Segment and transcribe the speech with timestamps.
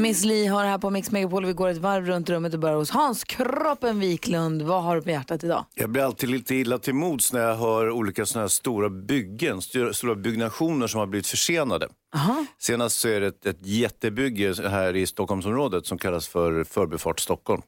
[0.00, 1.46] Miss Li har här på Mix Megapol.
[1.46, 4.62] Vi går ett varv runt rummet och börjar hos Hans Kroppen Wiklund.
[4.62, 5.64] Vad har du på hjärtat idag?
[5.74, 9.58] Jag blir alltid lite illa till mods när jag hör olika såna här stora byggen,
[9.58, 11.88] st- stora byggnationer som har blivit försenade.
[12.14, 12.44] Aha.
[12.58, 17.62] Senast så är det ett, ett jättebygge här i Stockholmsområdet som kallas för Förbifart Stockholm.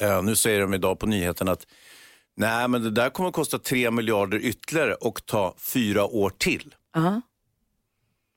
[0.00, 1.66] Eh, nu säger de idag på nyheten att
[2.36, 6.74] nej, men det där kommer att kosta 3 miljarder ytterligare och ta fyra år till.
[6.96, 7.20] Aha.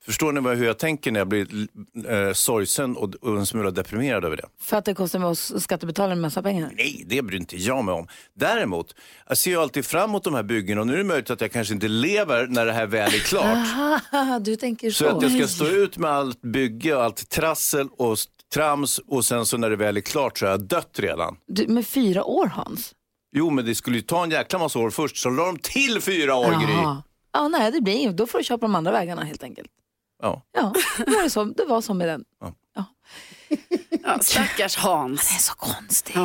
[0.09, 1.47] Förstår ni hur jag tänker när jag blir
[2.09, 4.45] eh, sorgsen och, och en smula deprimerad över det?
[4.61, 6.71] För att det kostar oss skattebetalare en massa pengar?
[6.77, 8.07] Nej, det bryr inte jag mig om.
[8.33, 8.95] Däremot,
[9.27, 11.41] jag ser ju alltid fram emot de här byggena och nu är det möjligt att
[11.41, 13.45] jag kanske inte lever när det här väl är klart.
[14.13, 15.03] Aha, du tänker så.
[15.03, 18.17] Så att jag ska stå ut med allt bygge och allt trassel och
[18.53, 21.35] trams och sen så när det väl är klart så har jag dött redan.
[21.47, 22.95] Du, med fyra år Hans?
[23.31, 26.01] Jo, men det skulle ju ta en jäkla massa år först, så la de till
[26.01, 27.01] fyra år, Gry.
[27.33, 28.17] Ja, nej, det blir inget.
[28.17, 29.69] Då får du köpa de andra vägarna helt enkelt.
[30.21, 30.43] Ja.
[30.53, 32.23] Ja, det var, det så, det var så med den.
[34.03, 35.29] Ja, stackars Hans.
[35.29, 36.15] Det är så konstigt.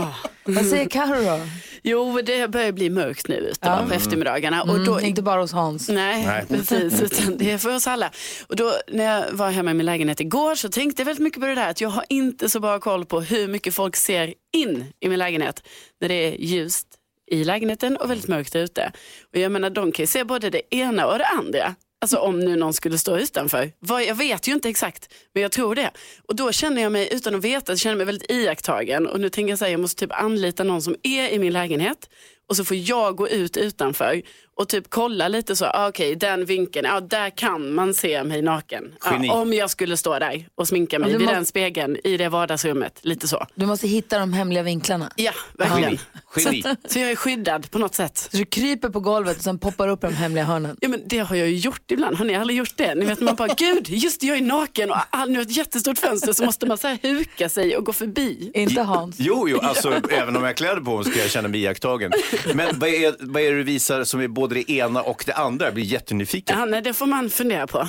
[0.44, 1.40] Vad säger Carro då?
[1.82, 3.84] Jo, det börjar bli mörkt nu ute Ja.
[3.88, 4.62] på eftermiddagarna.
[4.62, 5.88] Och Mm, då, inte bara hos Hans.
[5.88, 6.44] Nej, Nej.
[6.48, 7.00] precis.
[7.02, 8.10] Utan det är för oss alla.
[8.48, 11.40] Och då, när jag var hemma i min lägenhet igår så tänkte jag väldigt mycket
[11.40, 14.34] på det där att jag har inte så bra koll på hur mycket folk ser
[14.52, 15.62] in i min lägenhet
[16.00, 16.86] när det är ljust
[17.30, 18.92] i lägenheten och väldigt mörkt ute.
[19.32, 21.74] Och jag menar, de kan ju se både det ena och det andra.
[22.04, 23.72] Alltså om nu någon skulle stå utanför.
[23.80, 25.90] Vad- Jag vet ju inte exakt, men jag tror det.
[26.28, 29.06] Och då känner jag mig, utan att veta, känner mig väldigt iakttagen.
[29.06, 32.10] Och nu tänker jag säga, jag måste typ anlita någon som är i min lägenhet.
[32.48, 34.22] Och så får jag gå ut utanför
[34.56, 38.42] och typ kolla lite så, ah, okej den vinkeln, ja där kan man se mig
[38.42, 38.84] naken.
[39.04, 42.16] Ja, om jag skulle stå där och sminka mig du vid må- den spegeln i
[42.16, 43.46] det vardagsrummet, lite så.
[43.54, 45.10] Du måste hitta de hemliga vinklarna.
[45.16, 45.82] Ja, verkligen.
[45.90, 45.98] Geni.
[46.36, 46.62] Geni.
[46.62, 48.18] Så, så jag är skyddad på något sätt.
[48.18, 50.76] Så du kryper på golvet och sen poppar upp de hemliga hörnen.
[50.80, 52.94] Ja men det har jag ju gjort ibland, har ni aldrig gjort det?
[52.94, 55.56] Ni vet man bara, gud just det, jag är naken och ah, nu har ett
[55.56, 58.50] jättestort fönster så måste man så här huka sig och gå förbi.
[58.54, 59.16] Inte Hans.
[59.18, 62.12] Jo, jo, alltså även om jag har kläder på mig ska jag känna mig iakttagen.
[62.54, 65.34] Men vad är, vad är det du visar som är både det ena och det
[65.34, 65.64] andra?
[65.64, 66.58] Jag blir jättenyfiken.
[66.58, 67.88] Ja, nej, det får man fundera på.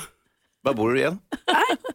[0.62, 1.20] Var bor du igen?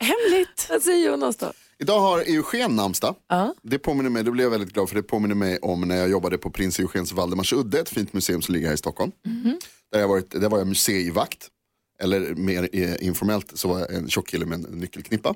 [0.00, 0.66] Hemligt.
[0.70, 1.52] Vad säger Jonas då?
[1.78, 3.14] Idag har Eugen namnsdag.
[3.28, 3.54] Ja.
[3.62, 6.10] Det påminner mig, det blev jag väldigt glad för det påminner mig om när jag
[6.10, 9.12] jobbade på Prins Eugens Valdemarsudde, ett fint museum som ligger här i Stockholm.
[9.92, 11.48] Där, jag varit, där var jag museivakt,
[12.02, 15.34] eller mer eh, informellt så var jag en tjock kille med en nyckelknippa.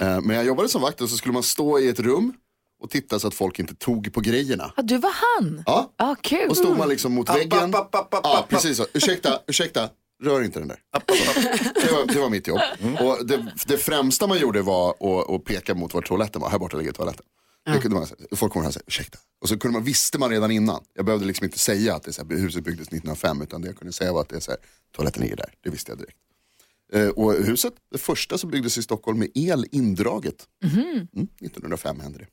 [0.00, 2.32] Eh, men jag jobbade som vakt och så skulle man stå i ett rum
[2.80, 4.72] och titta så att folk inte tog på grejerna.
[4.76, 5.62] Ja, du var han?
[5.66, 6.48] Ja, Ja, kul.
[6.50, 7.74] och stod man liksom mot väggen.
[7.74, 8.48] app, app, app, Ja, app.
[8.48, 8.86] precis så.
[8.94, 9.88] Ursäkta, ursäkta,
[10.22, 10.78] rör inte den där.
[11.74, 12.60] Det var, det var mitt jobb.
[13.00, 16.50] Och det, det främsta man gjorde var att, att peka mot var toaletten var.
[16.50, 17.24] Här borta ligger toaletten.
[17.72, 18.18] Det kunde man, säga.
[18.32, 19.18] folk kommer här och säger ursäkta.
[19.40, 20.82] Och så kunde man, visste man redan innan.
[20.94, 23.76] Jag behövde liksom inte säga att det så här, huset byggdes 1905 utan det jag
[23.78, 24.60] kunde säga var att det är så här,
[24.96, 25.54] toaletten ligger där.
[25.64, 26.16] Det visste jag direkt.
[26.92, 30.44] Eh, och huset, det första som byggdes i Stockholm med el indraget.
[30.64, 31.06] Mm,
[31.40, 32.26] 1905 hände det.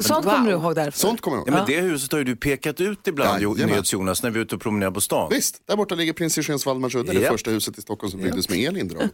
[0.00, 0.98] Sånt kommer du ihåg därför?
[0.98, 1.68] Sånt kommer jag Ja, ihåg.
[1.68, 3.66] men det huset har ju du pekat ut ibland, Jajamän.
[3.66, 5.28] NyhetsJonas, när vi är ute och promenerar på stan.
[5.30, 7.32] Visst, där borta ligger Prins Eugens Valdemarsudde, det Japp.
[7.32, 9.12] första huset i Stockholm som byggdes med el indraget.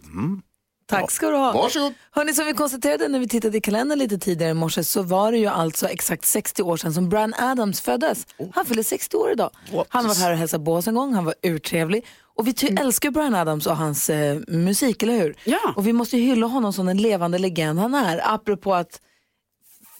[0.86, 1.52] Tack ska du ha.
[1.52, 1.92] Varsågod.
[2.10, 5.32] Hörrni, som vi konstaterade när vi tittade i kalendern lite tidigare i morse så var
[5.32, 8.26] det ju alltså exakt 60 år sedan som Brian Adams föddes.
[8.54, 9.50] Han fyller 60 år idag.
[9.88, 12.06] Han varit här och hälsat på oss en gång, han var urtrevlig.
[12.36, 15.36] Och vi ty- älskar Brian Adams och hans eh, musik, eller hur?
[15.44, 15.58] Ja.
[15.76, 18.34] Och vi måste ju hylla honom som den levande legend han är.
[18.34, 19.00] Apropå att...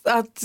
[0.04, 0.42] att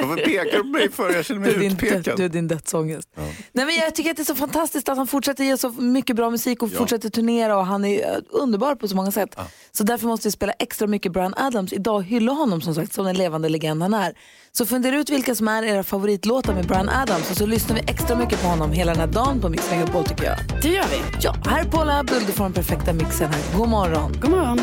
[0.00, 1.14] Varför pekar du på mig för?
[1.14, 2.16] Jag känner du, är mig din död, utpekad.
[2.16, 3.08] du är din dödsångest.
[3.52, 6.16] Nej, men jag tycker att det är så fantastiskt att han fortsätter ge så mycket
[6.16, 9.36] bra musik och fortsätter turnera och han är eh, underbar på så många sätt.
[9.72, 13.04] Så därför måste vi spela extra mycket Brian Adams idag hylla honom som sagt som
[13.04, 14.12] den levande legend han är.
[14.52, 17.82] Så fundera ut vilka som är era favoritlåtar med Brian Adams och så lyssnar vi
[17.86, 20.36] extra mycket på honom hela den här dagen på Mix Megapol tycker jag.
[20.62, 21.18] Det gör vi.
[21.20, 23.58] Ja, här är Paula Abdul, du får den perfekta mixen här.
[23.58, 24.12] God morgon.
[24.20, 24.60] God morgon.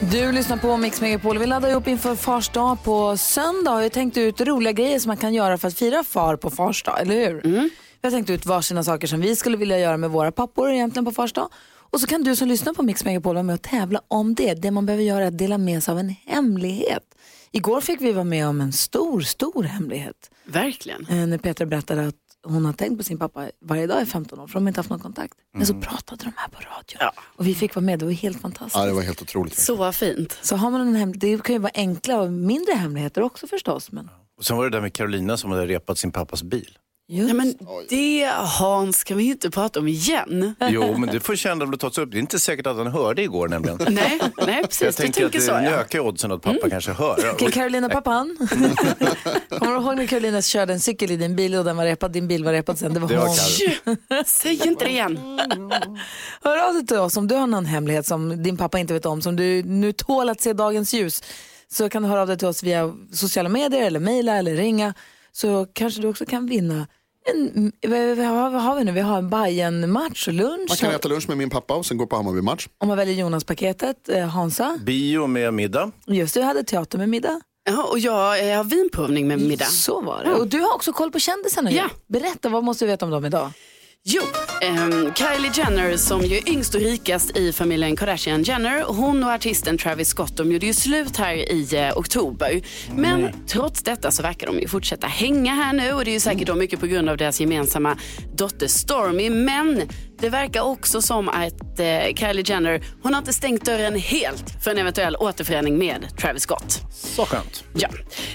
[0.00, 1.38] Du lyssnar på Mix Megapol.
[1.38, 3.74] Vi laddar upp inför Fars dag på söndag.
[3.74, 6.50] och Jag tänkt ut roliga grejer som man kan göra för att fira far på
[6.50, 7.40] Fars dag, eller hur?
[7.42, 7.70] Vi
[8.02, 11.12] har tänkt ut varsina saker som vi skulle vilja göra med våra pappor egentligen på
[11.12, 11.48] Fars dag.
[11.90, 14.54] Och så kan du som lyssnar på Mix Megapol vara med och tävla om det.
[14.54, 17.02] Det man behöver göra är att dela med sig av en hemlighet.
[17.52, 20.30] Igår fick vi vara med om en stor, stor hemlighet.
[20.44, 21.06] Verkligen.
[21.10, 22.14] Eh, när Petra berättade att
[22.50, 24.78] hon har tänkt på sin pappa varje dag i 15 år för de har inte
[24.78, 25.34] haft någon kontakt.
[25.54, 26.96] Men så pratade de här på radio.
[27.00, 27.12] Ja.
[27.18, 28.76] Och vi fick vara med, det var helt fantastiskt.
[28.76, 29.58] Ja, det var helt otroligt.
[29.58, 30.38] Så fint.
[30.42, 33.92] Så har man en hem, det kan ju vara enkla och mindre hemligheter också förstås.
[33.92, 36.78] Men Och sen var det där med Carolina som hade repat sin pappas bil.
[37.10, 37.54] Ja, men
[37.88, 40.54] det Hans kan vi ju inte prata om igen.
[40.60, 42.10] Jo, men det får känna om det tas upp.
[42.10, 43.78] Det är inte säkert att han hörde igår nämligen.
[43.88, 44.82] Nej, nej precis.
[44.82, 45.70] Jag du tänker att så det ja.
[45.70, 47.30] ökar oddsen att pappa kanske hör.
[47.32, 48.36] Okej, Carolina pappan.
[49.48, 52.12] Kommer du ihåg när Carolina körde en cykel i din bil och den var repad,
[52.12, 52.94] din bil var repad sen?
[52.94, 54.24] Det var Det var hon.
[54.26, 55.18] Säg inte det igen.
[56.42, 59.06] Hör av dig till oss om du har någon hemlighet som din pappa inte vet
[59.06, 61.22] om, som du nu tål att se dagens ljus.
[61.70, 64.94] Så kan du höra av dig till oss via sociala medier eller mejla eller ringa.
[65.32, 66.86] Så kanske du också kan vinna
[67.34, 67.72] en,
[68.16, 68.92] vad, vad, har vi nu?
[68.92, 70.68] Vi har en Bajen match och lunch.
[70.68, 72.68] Man kan äta lunch med min pappa och sen gå på Hammarby-match.
[72.78, 74.78] Om man väljer Jonas-paketet, eh, Hansa.
[74.82, 75.90] Bio med middag.
[76.06, 77.40] Just det, jag hade teater med middag.
[77.70, 79.64] Ja, och jag, jag har vinprovning med middag.
[79.64, 80.34] Så var det.
[80.34, 81.72] Och du har också koll på kändisarna.
[81.72, 81.90] Ja.
[82.06, 83.50] Berätta, vad måste du veta om dem idag?
[84.04, 84.22] Jo,
[84.62, 88.82] ehm, Kylie Jenner som ju är yngst och rikast i familjen Kardashian Jenner.
[88.82, 92.60] Hon och artisten Travis Scott de gjorde ju slut här i eh, oktober.
[92.96, 96.20] Men trots detta så verkar de ju fortsätta hänga här nu och det är ju
[96.20, 97.98] säkert då mycket på grund av deras gemensamma
[98.34, 99.30] dotter Stormy.
[99.30, 99.82] Men
[100.20, 104.70] det verkar också som att eh, Kylie Jenner, hon har inte stängt dörren helt för
[104.70, 106.80] en eventuell återförening med Travis Scott.
[106.90, 107.64] Så skönt.
[107.74, 107.88] Ja.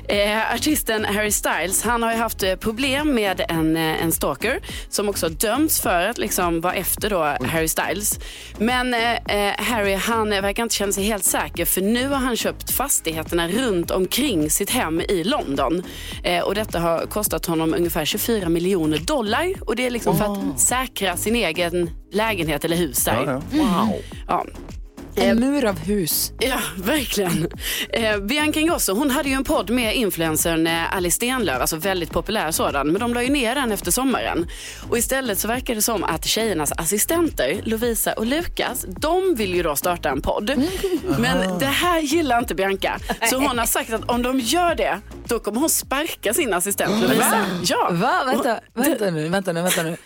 [0.07, 4.62] Eh, artisten Harry Styles han har ju haft eh, problem med en, eh, en stalker
[4.89, 8.19] som också dömts för att liksom vara efter då Harry Styles.
[8.57, 12.36] Men eh, eh, Harry han verkar inte känna sig helt säker för nu har han
[12.36, 15.83] köpt fastigheterna runt omkring sitt hem i London.
[16.44, 20.59] Och detta har kostat honom ungefär 24 miljoner dollar och det är liksom för att
[20.59, 21.72] säkra sin egen
[22.11, 23.23] lägenhet eller hus där.
[23.25, 23.57] Ja, ja.
[23.57, 24.01] Wow.
[24.27, 24.45] Ja.
[25.15, 26.33] En mur av hus.
[26.39, 27.47] Ja, verkligen.
[27.89, 32.11] Eh, Bianca Ingrosso hon hade ju en podd med influencern eh, Alice Stenlöf, alltså väldigt
[32.11, 32.87] populär sådan.
[32.87, 34.47] Men de la ju ner den efter sommaren.
[34.89, 39.63] Och istället så verkar det som att tjejernas assistenter, Lovisa och Lukas, de vill ju
[39.63, 40.51] då starta en podd.
[41.19, 42.99] Men det här gillar inte Bianca.
[43.29, 47.01] Så hon har sagt att om de gör det, då kommer hon sparka sin assistent
[47.01, 47.45] Lovisa.
[47.63, 47.89] Ja.
[47.91, 48.23] Va?
[48.25, 49.97] Vänta, vänta nu, vänta nu, vänta nu.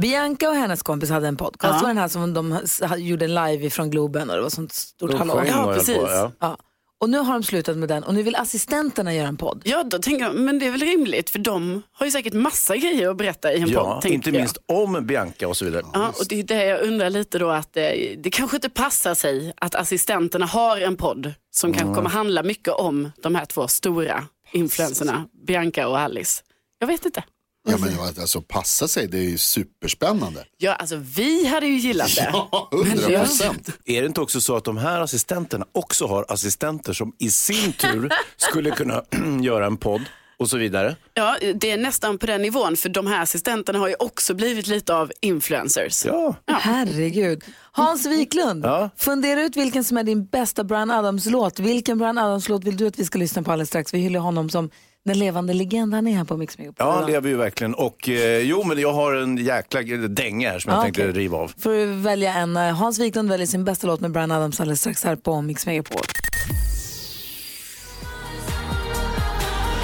[0.00, 1.78] Bianca och hennes kompis hade en podcast.
[1.78, 2.60] Det var den här som de
[2.98, 5.42] gjorde live ifrån Globen och det var sånt stort De hallå.
[5.46, 5.96] Ja, precis.
[5.96, 6.32] På, ja.
[6.40, 6.56] Ja.
[7.00, 9.62] Och nu har de slutat med den och nu vill assistenterna göra en podd.
[9.64, 12.76] Ja, då tänker jag, men det är väl rimligt för de har ju säkert massa
[12.76, 14.12] grejer att berätta i en Ja, podd.
[14.12, 14.36] inte jag.
[14.36, 15.82] minst om Bianca och så vidare.
[15.92, 17.82] Ja, och det är det jag undrar lite då att eh,
[18.18, 22.74] det kanske inte passar sig att assistenterna har en podd som kanske kommer handla mycket
[22.74, 26.42] om de här två stora influenserna, Bianca och Alice.
[26.78, 27.22] Jag vet inte.
[27.68, 30.44] Ja men alltså passa sig, det är ju superspännande.
[30.58, 32.30] Ja, alltså vi hade ju gillat det.
[32.32, 33.68] Ja, 100 procent.
[33.84, 37.72] Är det inte också så att de här assistenterna också har assistenter som i sin
[37.72, 39.02] tur skulle kunna
[39.42, 40.02] göra en podd
[40.38, 40.96] och så vidare?
[41.14, 44.66] Ja, det är nästan på den nivån för de här assistenterna har ju också blivit
[44.66, 46.04] lite av influencers.
[46.04, 46.34] Ja.
[46.46, 47.44] Herregud.
[47.72, 48.90] Hans Wiklund, Ja.
[48.96, 51.58] fundera ut vilken som är din bästa Brian Adams-låt.
[51.58, 53.94] Vilken Brian Adams-låt vill du att vi ska lyssna på alldeles strax?
[53.94, 54.70] Vi hyllar honom som
[55.04, 56.86] den levande legend han är här på Mix Megapol.
[56.86, 57.74] Ja, han lever ju verkligen.
[57.74, 61.12] Och eh, jo, men jag har en jäkla dänga här som jag Ja, tänkte okej.
[61.12, 61.52] riva av.
[61.58, 62.56] Får du välja en.
[62.56, 65.66] eh, Hans Wiklund väljer sin bästa låt med Brian Adams alldeles strax här på Mix
[65.66, 66.00] Megapol.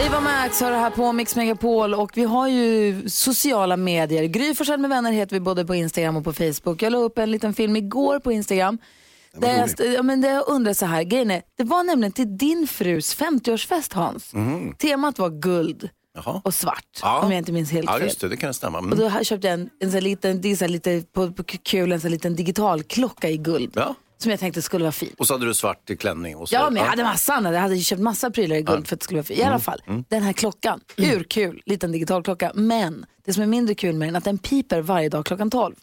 [0.06, 4.24] Eva Max har det här på Mix Megapol och vi har ju sociala medier.
[4.24, 6.82] Gry Forssell med vänner heter vi både på Instagram och på Facebook.
[6.82, 8.78] Jag la upp en liten film igår på Instagram.
[9.40, 12.12] Där jag, st- ja, men där jag undrar så här, grejen är, det var nämligen
[12.12, 14.32] till din frus 50-årsfest Hans.
[14.78, 16.40] Temat var guld Jaha.
[16.44, 17.20] och svart Ja.
[17.20, 18.02] om jag inte minns helt Ja, fel.
[18.06, 18.78] just det, det kan stämma.
[18.78, 18.98] Och Mm.
[18.98, 21.32] då här köpte jag en, en sån här liten, det är så här lite på,
[21.32, 23.72] på kul, en sån här liten digital klocka i guld.
[23.74, 23.94] Ja.
[24.18, 25.14] Som jag tänkte skulle vara fin.
[25.18, 26.36] Och så hade du svart i klänning.
[26.36, 26.54] Och så.
[26.54, 27.54] Ja, men jag hade massa annat.
[27.54, 29.38] Jag hade köpt massa prylar i guld för att det skulle vara fin.
[29.38, 32.52] I alla fall, den här klockan, urkul, liten digital klocka.
[32.54, 35.50] Men det som är mindre kul med den är att den piper varje dag klockan
[35.50, 35.74] 12.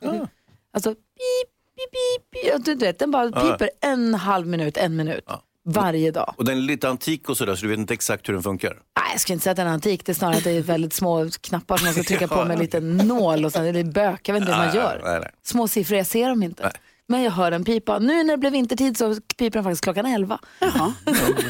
[0.74, 1.51] Alltså, pip,
[1.92, 2.66] pip, pip, pip.
[2.66, 5.26] Du vet, den bara piper en halv minut, en minut.
[5.66, 6.34] Varje dag.
[6.38, 8.70] Och den är lite antik och sådär så du vet inte exakt hur den funkar.
[8.70, 10.06] Nej, jag skulle inte säga att den är antik.
[10.06, 12.52] Det är snarare att det är väldigt små knappar som man ska trycka på med
[12.52, 14.30] en liten nål och sen är det bök.
[14.30, 15.02] Jag vet inte hur man gör.
[15.04, 15.32] nej, nej.
[15.44, 16.64] Små siffror, jag ser dem inte.
[16.64, 16.72] Nej.
[17.08, 18.00] Men jag hör den pipa.
[18.00, 20.40] Nu när det blev vintertid så piper den faktiskt klockan 11.
[20.60, 20.94] Jaha.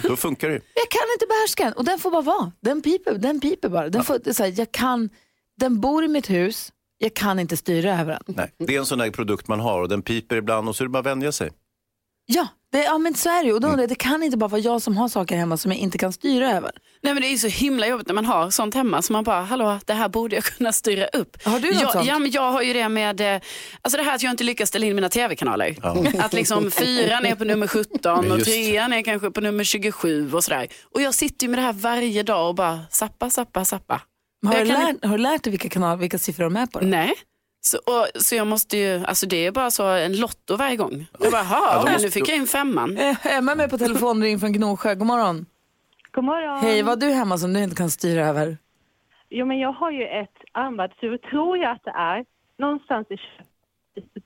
[0.03, 0.53] Då funkar det.
[0.53, 2.51] Jag kan inte behärska den och den får bara vara.
[2.61, 3.89] Den piper, den piper bara.
[3.89, 5.09] Den, får, så här, jag kan,
[5.57, 6.71] den bor i mitt hus,
[7.01, 8.35] jag kan inte styra över den.
[8.37, 8.53] Nej.
[8.67, 10.85] Det är en sån där produkt man har och den piper ibland och så är
[10.85, 11.51] det bara att vänja sig.
[12.25, 13.53] Ja, det, ja men så är det ju.
[13.53, 15.79] Och då, jag, det kan inte bara vara jag som har saker hemma som jag
[15.79, 16.71] inte kan styra över.
[17.01, 19.23] Nej men det är ju så himla jobbigt när man har sånt hemma så man
[19.23, 21.43] bara, hallå det här borde jag kunna styra upp.
[21.43, 22.07] Har du något jag, sånt?
[22.07, 23.41] Ja men jag har ju det med, eh,
[23.81, 25.75] alltså det här att jag inte lyckas ställa in mina tv-kanaler.
[26.19, 30.33] Att liksom fyran är på nummer 17 Men och trean är kanske på nummer 27
[30.33, 30.67] och sådär.
[30.93, 34.01] Och jag sitter ju med det här varje dag och bara zappa, zappa, zappa.
[34.45, 36.79] Har, du kan lärt, har du lärt dig vilka, kanal, vilka siffror de är på?
[36.79, 36.85] Då?
[36.85, 37.13] Nej.
[37.63, 41.05] Så, och, så jag måste ju, alltså det är bara så en lotto varje gång.
[41.19, 42.97] Jag bara, måste- nu fick jag in femman.
[42.97, 44.95] Eh, Emma är med på telefon ring från Gnosjö.
[44.95, 45.45] God morgon.
[46.11, 46.59] God morgon.
[46.59, 48.57] Hej, vad du hemma som du inte kan styra över?
[49.29, 52.25] Jo, men jag har ju ett armbandsur, tror jag att det är,
[52.57, 53.17] någonstans i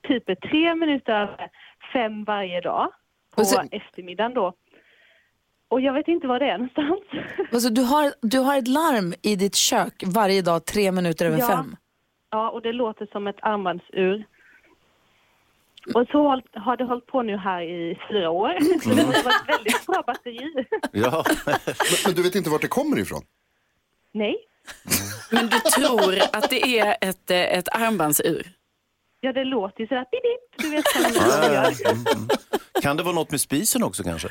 [0.08, 1.48] typ tre minuter över
[1.92, 2.88] fem varje dag
[3.36, 4.52] på så- eftermiddagen då.
[5.68, 7.00] Och jag vet inte var det är någonstans.
[7.52, 11.38] Alltså, du, har, du har ett larm i ditt kök varje dag tre minuter över
[11.38, 11.46] Ja.
[11.48, 11.76] fem.
[12.30, 14.24] Ja, och det låter som ett armbandsur.
[15.94, 18.58] Och så har- har det hållit på nu här i fyra år.
[18.82, 20.38] Så det vara ett väldigt bra batteri.
[20.92, 21.24] Ja.
[21.46, 21.54] Men,
[22.06, 23.22] men du vet inte vart det kommer ifrån?
[24.12, 24.36] Nej,
[25.30, 28.46] Men du tror att det är ett, eh, ett armbandsur?
[29.20, 30.62] ja det låter ju sådär pip, pip.
[30.62, 31.92] Du vet vad det gör.
[31.92, 32.28] Mm.
[32.82, 34.28] Kan det vara något med spisen också kanske?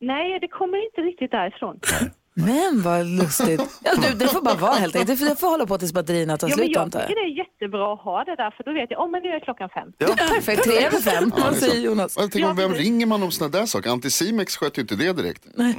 [0.00, 1.80] Nej, det kommer inte riktigt därifrån.
[2.34, 3.80] Men vad lustigt.
[3.84, 5.10] Ja, du, det får bara vara helt enkelt.
[5.10, 7.26] Det får, det får hålla på tills batterierna tar Ja, slut jag antar tycker jag.
[7.26, 9.40] det är jättebra att ha det där, för då vet jag, oh, men nu är
[9.40, 9.92] klockan fem.
[10.16, 11.32] Perfekt, tre över fem.
[11.36, 11.80] Ja, Vad säger.
[11.86, 12.16] Jonas?
[12.18, 13.90] Jag tänker, vem ringer man om sådana där saker?
[13.90, 15.42] Anticimex sköter ju inte det direkt.
[15.54, 15.74] Nej.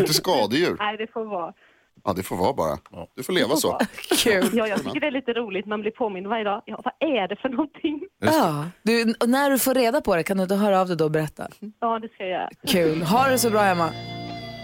[0.00, 0.76] Inte skadedjur.
[0.78, 1.52] Nej, det får vara.
[2.04, 2.78] Ja, det får vara bara.
[3.16, 3.78] Du får leva så.
[4.18, 4.50] Kul.
[4.52, 5.66] Ja, jag tycker det är lite roligt.
[5.66, 6.62] Man blir påmind varje dag.
[6.64, 8.00] Ja, vad är det för någonting?
[8.20, 10.96] Ja, du, och när du får reda på det kan du inte höra av dig
[10.96, 11.48] då och berätta.
[11.80, 12.50] Ja, det ska jag göra.
[12.68, 13.02] Kul.
[13.02, 13.90] Ha det så bra Emma.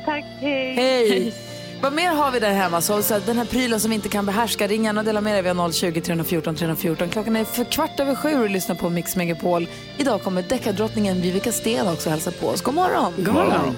[0.04, 0.74] Tack, hej.
[0.74, 1.34] Hej!
[1.82, 2.80] Vad mer har vi där hemma?
[2.80, 5.20] Så, så att den här prylen som vi inte kan behärska, ring gärna och dela
[5.20, 5.42] med dig.
[5.42, 7.08] Vi har 020 314 314.
[7.08, 9.68] Klockan är för kvart över sju och lyssnar på Mix Megapol.
[9.98, 12.62] Idag kommer deckardrottningen Vivica Sten också hälsa på oss.
[12.62, 13.12] God morgon!
[13.16, 13.74] God morgon.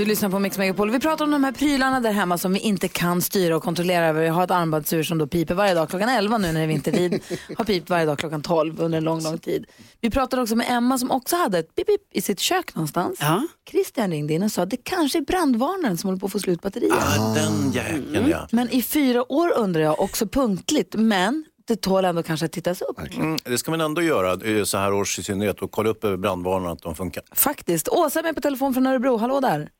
[0.00, 0.90] Du lyssnar på Mix Megapol.
[0.90, 4.06] Vi pratar om de här prylarna där hemma som vi inte kan styra och kontrollera
[4.06, 4.22] över.
[4.22, 6.66] Jag har ett armbandsur som då piper varje dag klockan 11 nu när det är
[6.66, 7.22] vintertid.
[7.56, 9.66] har pipt varje dag klockan 12 under en lång, lång tid.
[10.00, 13.18] Vi pratade också med Emma som också hade ett pip, pip i sitt kök någonstans.
[13.20, 13.46] Ja.
[13.70, 16.38] Christian ringde in och sa att det kanske är brandvarnaren som håller på att få
[16.38, 16.92] slut batterier.
[16.92, 18.48] Ah, den jäkeln ja.
[18.52, 22.82] Men i fyra år undrar jag, också punktligt, men det tål ändå kanske att tittas
[22.82, 22.98] upp.
[23.16, 26.00] Mm, det ska man ändå göra eh, så här års i synnerhet och kolla upp
[26.00, 27.22] brandvarnarna att de funkar.
[27.32, 27.88] Faktiskt.
[27.88, 29.16] Åsa är med på telefon från Örebro.
[29.16, 29.70] Hallå där.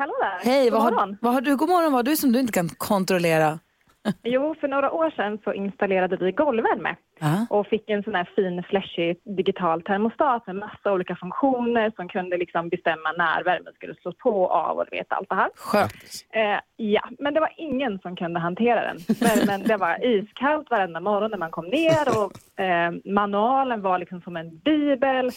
[0.00, 0.50] Hallå där.
[0.50, 1.16] Hej, God vad har, morgon.
[1.20, 1.56] vad har du?
[1.56, 3.58] God morgon, vad har du som du inte kan kontrollera?
[4.22, 7.46] Jo, för några år sedan så installerade vi golvvärme Ja.
[7.50, 12.36] och fick en sån här fin flashig digital termostat med massa olika funktioner som kunde
[12.36, 15.50] liksom bestämma när värmen skulle slås på och av och du vet allt det här.
[15.56, 15.92] Skönt.
[16.30, 18.96] Eh, ja, men det var ingen som kunde hantera den.
[19.20, 24.20] Värmen, det var iskallt varenda morgon när man kom ner och eh, manualen var liksom
[24.20, 25.30] som en bibel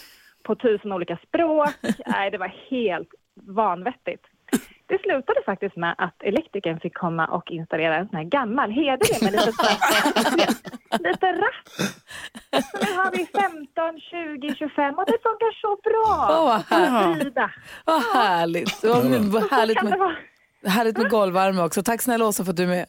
[0.43, 1.69] på tusen olika språk.
[2.05, 3.09] Nej, det var helt
[3.47, 4.23] vanvettigt.
[4.85, 9.23] Det slutade faktiskt med att elektrikern fick komma och installera en sån här gammal hederlig
[9.23, 9.51] med lite,
[11.09, 11.69] lite ratt.
[12.71, 16.27] Så nu har vi 15, 20, 25 och det funkar så bra.
[16.29, 17.35] Åh, vad härligt.
[17.85, 18.83] Vad härligt.
[18.83, 20.15] Vad, vad härligt, med, vara?
[20.65, 21.83] härligt med golvvärme också.
[21.83, 22.85] Tack snälla Åsa för att du är med.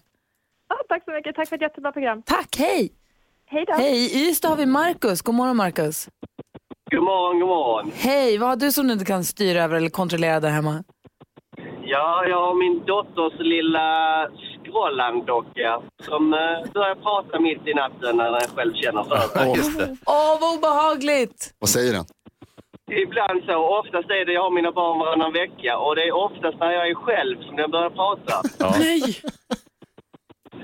[0.68, 1.36] Ja, tack så mycket.
[1.36, 2.22] Tack för ett jättebra program.
[2.22, 2.92] Tack, hej!
[3.46, 3.72] Hej då.
[3.72, 5.22] Hej, i Ystad har vi Markus.
[5.22, 6.08] God morgon Markus.
[6.90, 7.92] God morgon, god morgon.
[7.96, 10.84] Hej, vad har du som du inte kan styra över eller kontrollera där hemma?
[11.86, 13.88] Ja, jag har min dotters lilla
[14.64, 19.50] Scrollan-docka som eh, börjar prata mitt i natten när den själv känner för det.
[19.50, 19.86] Åh.
[20.06, 21.54] Åh, vad obehagligt!
[21.58, 22.04] vad säger den?
[23.04, 26.58] Ibland så, oftast är det jag har mina barn varannan vecka och det är oftast
[26.60, 28.34] när jag är själv som den börjar prata.
[28.78, 29.00] Nej.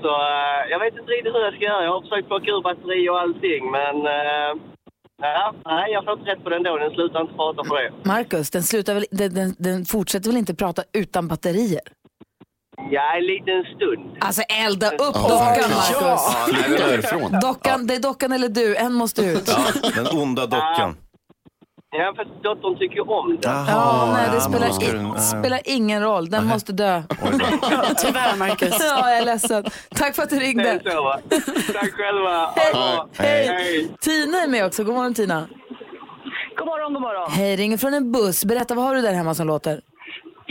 [0.01, 1.83] Så eh, jag vet inte riktigt hur jag ska göra.
[1.83, 4.51] Jag har försökt plocka ur batteri och allting men eh,
[5.21, 6.77] ja, nej, jag får inte rätt på den då.
[6.77, 7.91] Den slutar inte prata för det.
[8.03, 11.81] Markus, den, slutar väl, den, den, den fortsätter väl inte prata utan batterier?
[12.91, 14.17] Ja, en liten stund.
[14.19, 15.69] Alltså elda upp Ja, dockan verkligen.
[15.69, 15.95] Markus.
[16.01, 17.39] Ja, nej, Flytta det, därifrån.
[17.41, 19.43] Dockan, det är dockan eller du, en måste ut.
[19.47, 20.95] ja, den onda dockan.
[21.93, 23.47] Ja, för dottern tycker ju om det.
[23.47, 26.29] Ja, nej, det ja, spelar, i, spelar ingen roll.
[26.29, 27.03] Den måste dö.
[28.01, 28.77] Tyvärr Marcus.
[28.79, 29.65] Ja, jag är ledsen.
[29.95, 30.81] Tack för att du Det är ringde.
[30.85, 31.19] så va?
[31.73, 32.53] Tack själva.
[32.73, 33.07] Bra.
[33.17, 33.47] Hej.
[33.47, 33.91] Hej.
[33.99, 34.83] Tina är med också.
[34.83, 35.47] God morgon Tina.
[36.57, 37.31] God morgon, god morgon.
[37.31, 38.45] Hej, ringer från en buss.
[38.45, 39.81] Berätta, vad har du där hemma som låter?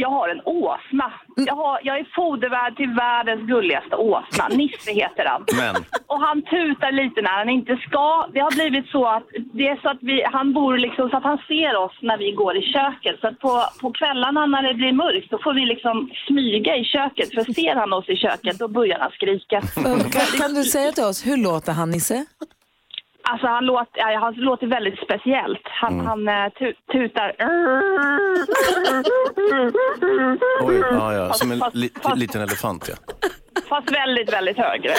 [0.04, 1.09] Jag har en åsna.
[1.37, 4.49] Jag, har, jag är fodervärd till världens gulligaste åsna.
[4.61, 5.45] Nisse heter han.
[5.61, 5.75] Men,
[6.07, 8.07] Och han tutar lite när han inte ska.
[8.35, 9.26] Det har blivit så att,
[9.59, 12.30] det är så att vi, han bor liksom så att han ser oss när vi
[12.33, 13.21] går i köket.
[13.21, 16.85] Så att på, på kvällarna när det blir mörkt då får vi liksom smyga i
[16.85, 17.28] köket.
[17.35, 19.61] För ser han oss i köket då börjar han skrika.
[19.61, 22.26] Kan, kan du säga till oss, hur låter han Nisse?
[23.23, 25.61] Alltså han låter, ja, han låter väldigt speciellt.
[25.65, 27.35] Han, han eh, tu, tutar.
[30.62, 32.95] oj, ja, ja, som en Fast- li, fast- liten elefant ja.
[33.69, 34.95] Fast väldigt, väldigt högre.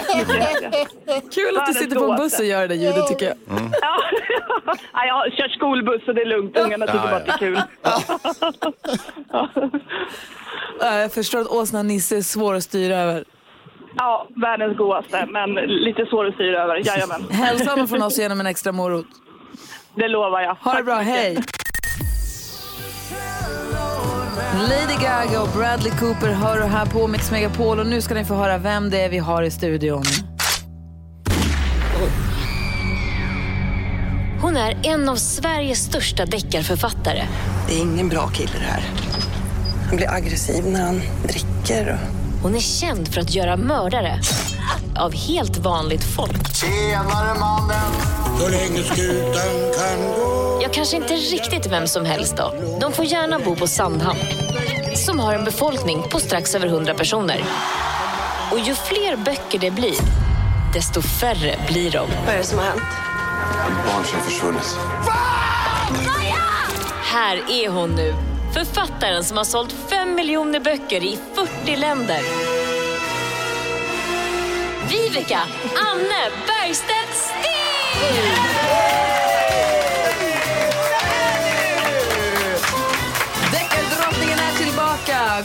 [1.34, 3.36] Kul att du sitter på en buss och gör det ljudet tycker jag.
[3.82, 3.98] Ja.
[4.94, 6.58] ja, jag kört skolbuss så det är lugnt.
[6.58, 7.62] Ungarna tycker Ja, bara att det är kul.
[7.82, 9.50] Ja,
[11.02, 13.24] Jag förstår att åsnan Nisse är svår att styra över.
[13.96, 16.88] Ja, världens godaste, men lite svår att styra över.
[16.88, 19.06] Jajamän, Hälsa honom från oss genom en extra morot.
[19.96, 20.56] det lovar jag.
[20.56, 21.38] Ha det bra, hej!
[24.54, 28.26] Lady Gaga och Bradley Cooper hör du här på Mix Megapol och nu ska ni
[28.26, 30.04] få höra vem det är vi har i studion.
[34.42, 37.24] Hon är en av Sveriges största deckarförfattare.
[37.68, 38.84] Det är ingen bra kille det här.
[39.88, 41.94] Han blir aggressiv när han dricker.
[41.94, 42.21] Och...
[42.44, 44.20] Hon är känd för att göra mördare
[44.98, 46.56] av helt vanligt folk.
[46.56, 47.92] Tjenare mannen!
[48.40, 52.54] Så länge skutan kan gå Ja, kanske inte riktigt vem som helst då.
[52.82, 54.20] De får gärna bo på Sandhamn.
[54.96, 57.44] Som har en befolkning på strax över 100 personer.
[58.52, 59.96] Och ju fler böcker det blir,
[60.74, 62.08] desto färre blir de.
[62.26, 62.82] Vad är det som har hänt?
[63.88, 64.78] Barn som försvunnit.
[67.04, 68.14] Här är hon nu.
[68.54, 72.22] Författaren som har sålt 5 miljoner böcker i 40 länder.
[74.90, 75.40] Viveka
[75.76, 79.01] Anne Bergstedt Stig!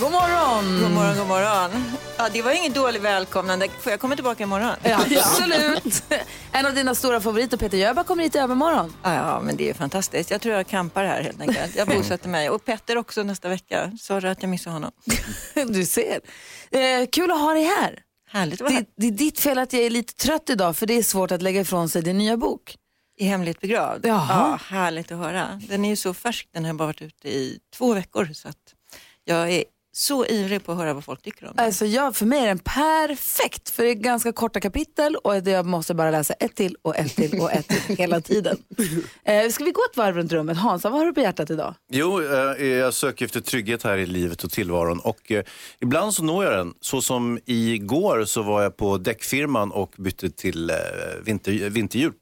[0.00, 0.80] God morgon!
[0.82, 1.70] God morgon, god morgon.
[2.16, 3.68] Ja, det var inget dåligt välkomnande.
[3.80, 4.76] Får jag komma tillbaka imorgon?
[4.82, 6.04] Ja, absolut.
[6.52, 8.92] En av dina stora favoriter, Peter Jöback, kommer hit i övermorgon.
[9.02, 10.30] Ja, ja, men det är fantastiskt.
[10.30, 11.76] Jag tror jag campar här helt enkelt.
[11.76, 12.50] Jag bosätter mig.
[12.50, 13.92] Och Petter också nästa vecka.
[14.00, 14.92] Sorry att jag missade honom.
[15.66, 16.20] Du ser.
[16.70, 17.98] Eh, kul att ha dig här.
[18.30, 18.80] Härligt att vara.
[18.80, 21.30] Det, det är ditt fel att jag är lite trött idag för det är svårt
[21.30, 22.76] att lägga ifrån sig din nya bok.
[23.18, 24.06] I hemligt begravd.
[24.06, 24.26] Jaha.
[24.28, 25.60] Ja, härligt att höra.
[25.68, 26.48] Den är ju så färsk.
[26.52, 28.30] Den har bara varit ute i två veckor.
[28.34, 28.56] Så att
[29.24, 29.64] jag är
[29.98, 31.64] så ivrig på att höra vad folk tycker om den.
[31.66, 35.50] Alltså jag, för mig är den perfekt för det är ganska korta kapitel och det-
[35.50, 38.56] jag måste bara läsa ett till och ett till och ett till hela tiden.
[39.24, 40.56] Eh, ska vi gå ett varv runt rummet?
[40.56, 41.74] Hansa, vad har du på hjärtat idag?
[41.92, 45.44] Jo, eh, jag söker efter trygghet här i livet och tillvaron och eh,
[45.80, 46.74] ibland så når jag den.
[46.80, 50.76] Så som igår så var jag på däckfirman och bytte till eh,
[51.24, 52.12] vinter, vinterhjul.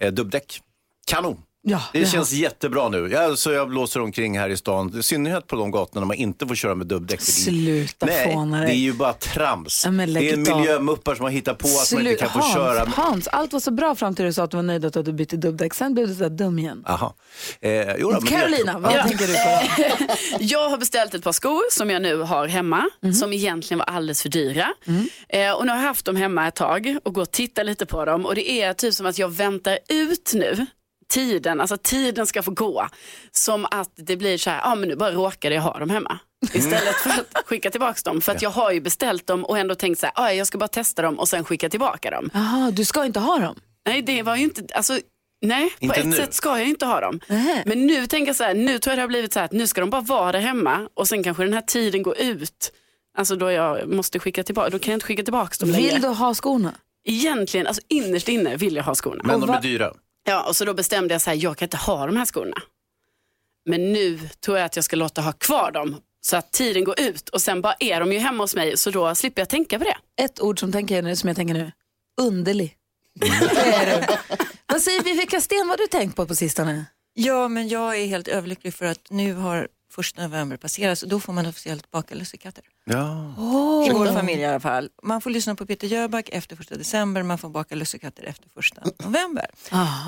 [0.00, 0.60] Eh, dubbdäck.
[1.06, 1.42] Kanon!
[1.62, 3.08] Ja, Det känns jättebra nu.
[3.12, 6.46] Jag, så jag blåser omkring här i stan, i synnerhet på de gatorna man inte
[6.46, 7.20] får köra med dubbdäck.
[7.20, 8.74] Det är- Sluta Nej, fåna det dig.
[8.74, 9.82] är ju bara trams.
[9.84, 12.84] Ja, det är miljömuppar som har hittat på att man inte kan få Hans, köra.
[12.96, 15.12] Hans, allt var så bra fram till du sa att du var nöjd att du
[15.12, 15.74] bytte dubbdäck.
[15.74, 16.82] Sen blev du så där dum igen.
[16.86, 17.14] Aha.
[17.60, 19.02] Eh, jo, då, Carolina, vad Ja.
[19.02, 20.14] tänker du på?
[20.40, 22.84] Jag har beställt ett par skor som jag nu har hemma,
[23.20, 24.68] som egentligen var alldeles för dyra.
[25.28, 27.86] Eh, och nu har jag haft dem hemma ett tag och går och tittar lite
[27.86, 28.26] på dem.
[28.26, 30.66] Och det är typ som att jag väntar ut nu
[31.08, 32.88] tiden, alltså tiden ska få gå.
[33.32, 36.18] Som att det blir så här, ja men nu bara råkade jag ha dem hemma.
[36.54, 38.20] Istället för att skicka tillbaka dem.
[38.20, 40.58] För att jag har ju beställt dem och ändå tänkt så här, ja jag ska
[40.58, 42.30] bara testa dem och sen skicka tillbaka dem.
[42.34, 43.54] Jaha, du ska inte ha dem?
[43.86, 44.98] Nej, det var ju inte, alltså,
[45.42, 46.16] nej, på Inte ett nu.
[46.16, 47.20] sätt ska jag inte ha dem.
[47.28, 47.62] Nähä.
[47.66, 49.52] Men nu tänker jag så här, nu tror jag det har blivit så här att
[49.52, 52.72] nu ska de bara vara där hemma och sen kanske den här tiden går ut.
[53.18, 55.92] Alltså då jag måste skicka tillbaka, då kan jag inte skicka tillbaka dem längre.
[55.92, 56.74] Vill du ha skorna?
[57.04, 59.22] Egentligen, alltså innerst inne vill jag ha skorna.
[59.24, 59.92] Men de är dyra.
[60.28, 62.56] Ja, och så då bestämde jag så här, jag kan inte ha de här skorna.
[63.64, 67.00] Men nu tror jag att jag ska låta ha kvar dem så att tiden går
[67.00, 69.78] ut och sen bara är de ju hemma hos mig så då slipper jag tänka
[69.78, 70.22] på det.
[70.22, 71.72] Ett ord som, tänker jag nu, som jag tänker nu.
[72.20, 72.76] Underlig.
[73.14, 74.06] Det är du.
[74.66, 76.84] Vad säger vi, vilka sten vad har du tänkt på på sistone?
[77.14, 81.20] Ja, men jag är helt överlycklig för att nu har första november passerat och då
[81.20, 82.64] får man officiellt baka lussekatter.
[82.84, 83.34] Ja.
[83.86, 84.88] I vår familj i alla fall.
[85.02, 88.82] Man får lyssna på Peter Jöback efter första december, man får baka lussekatter efter första
[89.04, 89.46] november.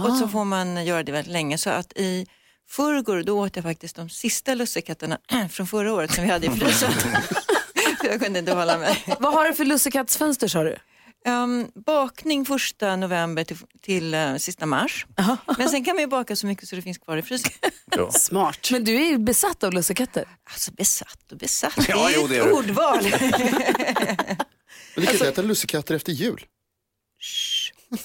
[0.05, 1.59] Och så får man göra det väldigt länge.
[1.59, 2.26] Så att i
[2.68, 5.18] förrgår då åt jag faktiskt de sista lussekatterna
[5.50, 6.92] från förra året som vi hade i frysen.
[8.05, 9.05] Jag kunde inte hålla mig.
[9.18, 10.76] Vad har du för lussekattsfönster sa du?
[11.28, 15.06] Um, bakning första november till, till eh, sista mars.
[15.59, 17.52] Men sen kan man ju baka så mycket så det finns kvar i frysen.
[17.96, 18.11] Ja.
[18.12, 18.68] Smart.
[18.70, 20.24] Men du är ju besatt av lussekatter.
[20.50, 22.52] Alltså besatt och besatt, Ja, det är jo, ett det är du.
[22.52, 22.98] ordval.
[24.94, 26.46] Men du kan inte äta lussekatter efter jul.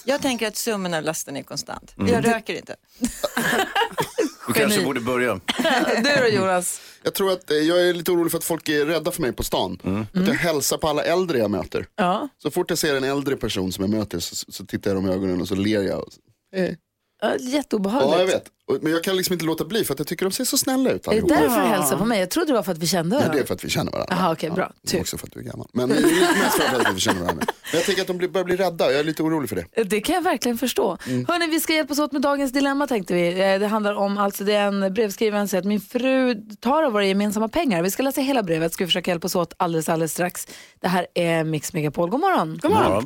[0.04, 1.94] Jag tänker att summan av lasten är konstant.
[1.98, 2.14] Mm.
[2.14, 2.76] Jag röker inte.
[4.48, 5.40] Du kanske borde börja.
[6.04, 6.82] Du då Jonas?
[7.04, 9.34] Jag tror att eh, jag är lite orolig för att folk är rädda för mig
[9.34, 10.06] på stan.
[10.14, 11.88] Att jag hälsar på alla äldre jag möter.
[11.96, 12.30] Ja.
[12.38, 15.10] Så fort jag ser en äldre person som jag möter så, så tittar jag dem
[15.10, 16.00] i ögonen och så ler jag.
[16.00, 16.20] Och så,
[16.56, 16.78] hej.
[17.22, 18.12] Ja, Jätteobehagligt.
[18.14, 18.46] Ja, jag vet.
[18.84, 20.92] Men jag kan liksom inte låta bli för att jag tycker de ser så snälla
[20.92, 21.34] ut Är det allihopa.
[21.36, 22.20] därför du hälsar på mig?
[22.20, 23.34] Jag trodde det var för att vi kände Nej, varandra.
[23.38, 24.16] det är för att vi känner varandra.
[24.16, 24.72] Aha, okej, bra.
[24.92, 25.68] Ja, också för att du är gammal.
[25.74, 27.46] Men det är lite mest för att vi känner varandra.
[27.72, 28.92] Men jag tänker att de blir- börjar bli rädda.
[28.92, 29.84] Jag är lite orolig för det.
[29.84, 30.98] Det kan jag verkligen förstå.
[31.08, 31.26] Mm.
[31.28, 33.28] Hörrni, vi ska hjälpas åt med dagens dilemma tänkte vi.
[33.54, 36.84] Eh, Det handlar om, alltså det är en brevskrivare som säger att min fru tar
[36.84, 37.84] av våra gemensamma pengar.
[37.84, 40.48] Vi ska läsa hela brevet, ska vi försöka hjälpas åt alldeles, alldeles strax.
[40.82, 42.10] Det här är Mix Megapol.
[42.10, 42.60] God morgon.
[42.62, 43.06] God morgon.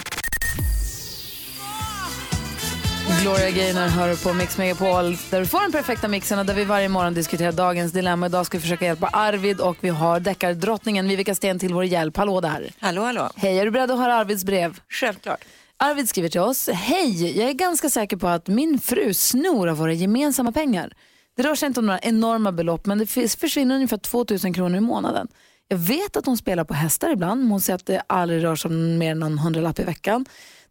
[3.18, 6.64] Gloria Gaynor hör på Mix Megapol där du får den perfekta mixen och där vi
[6.64, 8.26] varje morgon diskuterar dagens dilemma.
[8.26, 12.18] Idag ska vi försöka hjälpa Arvid och vi har deckardrottningen Vivica Sten till vår hjälp.
[12.18, 12.72] Hallå där.
[12.80, 13.30] Hallå, hallå.
[13.36, 14.80] Hej, är du beredd att höra Arvids brev?
[14.90, 15.46] Självklart.
[15.78, 16.70] Arvid skriver till oss.
[16.70, 20.94] Hej, jag är ganska säker på att min fru snor av våra gemensamma pengar.
[21.38, 23.08] Det rör sig inte om några enorma belopp men det
[23.40, 25.28] försvinner ungefär 2000 kronor i månaden.
[25.68, 28.56] Jag vet att hon spelar på hästar ibland, men hon säger att det aldrig rör
[28.56, 30.26] sig om mer än någon hundralapp i veckan.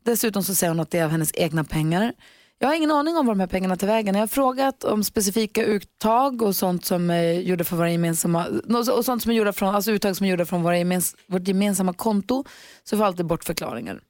[0.08, 2.12] Dessutom så säger hon att det är av hennes egna pengar.
[2.58, 4.14] Jag har ingen aning om var de här pengarna tar vägen.
[4.14, 8.46] Jag har frågat om specifika uttag och sånt som är gjorda för våra gemensamma,
[8.96, 11.48] och sånt som är gjorda från, alltså uttag som är gjorda från våra gemens, vårt
[11.48, 12.44] gemensamma konto,
[12.84, 14.00] så får jag alltid bort förklaringar.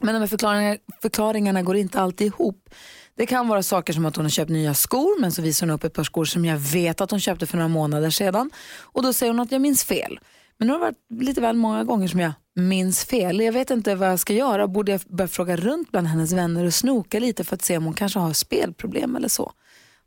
[0.00, 2.70] Men de här förklaringar, förklaringarna går inte alltid ihop.
[3.16, 5.74] Det kan vara saker som att hon har köpt nya skor men så visar hon
[5.74, 8.50] upp ett par skor som jag vet att hon köpte för några månader sedan.
[8.80, 10.20] Och då säger hon att jag minns fel.
[10.58, 13.40] Men nu har det varit lite väl många gånger som jag minns fel.
[13.40, 14.68] Jag vet inte vad jag ska göra.
[14.68, 17.84] Borde jag börja fråga runt bland hennes vänner och snoka lite för att se om
[17.84, 19.52] hon kanske har spelproblem eller så?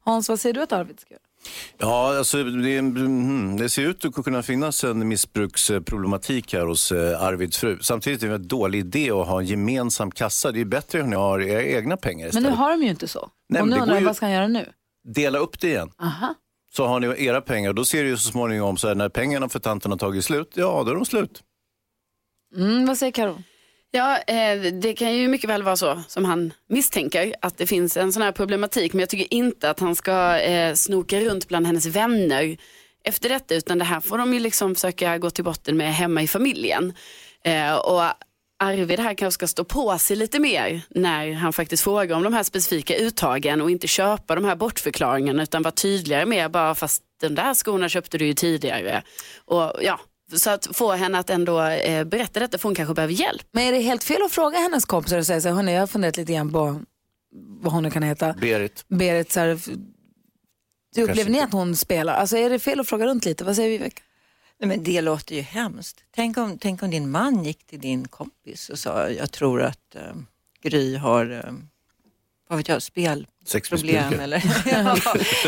[0.05, 1.21] Hans, vad säger du att Arvid ska göra?
[1.77, 7.23] Ja, alltså det, mm, det ser ut att kunna finnas en missbruksproblematik här hos eh,
[7.23, 7.77] Arvids fru.
[7.81, 10.51] Samtidigt är det en dålig idé att ha en gemensam kassa.
[10.51, 12.49] Det är bättre om ni har era egna pengar Men istället.
[12.51, 13.29] nu har de ju inte så.
[13.49, 14.69] Nej, och men nu undrar jag, vad ska han göra nu?
[15.13, 15.91] Dela upp det igen.
[16.01, 16.35] Aha.
[16.75, 17.73] Så har ni era pengar.
[17.73, 20.51] Då ser det ju så småningom så här, när pengarna för tanten har tagit slut,
[20.53, 21.41] ja då är de slut.
[22.55, 23.43] Mm, vad säger Karo?
[23.91, 27.97] Ja, eh, det kan ju mycket väl vara så som han misstänker, att det finns
[27.97, 28.93] en sån här problematik.
[28.93, 32.57] Men jag tycker inte att han ska eh, snoka runt bland hennes vänner
[33.03, 36.21] efter detta, utan det här får de ju liksom försöka gå till botten med hemma
[36.21, 36.93] i familjen.
[37.43, 38.01] Eh, och
[38.59, 42.33] Arvid här kanske ska stå på sig lite mer när han faktiskt frågar om de
[42.33, 47.03] här specifika uttagen och inte köpa de här bortförklaringarna utan vara tydligare med bara fast
[47.21, 49.03] den där skorna köpte du ju tidigare.
[49.45, 49.99] Och ja,
[50.39, 53.47] så att få henne att ändå eh, berätta detta för hon kanske behöver hjälp.
[53.51, 55.87] Men är det helt fel att fråga hennes kompisar och säga så här, jag har
[55.87, 56.81] funderat lite grann på
[57.35, 58.33] vad hon nu kan heta.
[58.33, 58.85] Berit.
[58.87, 59.67] Berit, så här, f-
[60.97, 61.43] upplever ni inte.
[61.43, 62.13] att hon spelar?
[62.13, 63.43] Alltså är det fel att fråga runt lite?
[63.43, 63.91] Vad säger vi?
[64.59, 66.03] Nej, men det låter ju hemskt.
[66.15, 69.95] Tänk om, tänk om din man gick till din kompis och sa, jag tror att
[69.95, 70.01] eh,
[70.63, 71.53] Gry har, eh,
[72.49, 74.43] vad vet jag, spelproblem eller?
[74.65, 74.97] ja,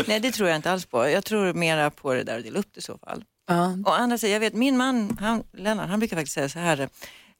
[0.06, 1.08] nej, det tror jag inte alls på.
[1.08, 3.24] Jag tror mera på det där att dela upp det i så fall.
[3.46, 3.76] Ja.
[3.84, 6.88] Och andra säger, jag vet min man, han, Lennart, han brukar faktiskt säga så här,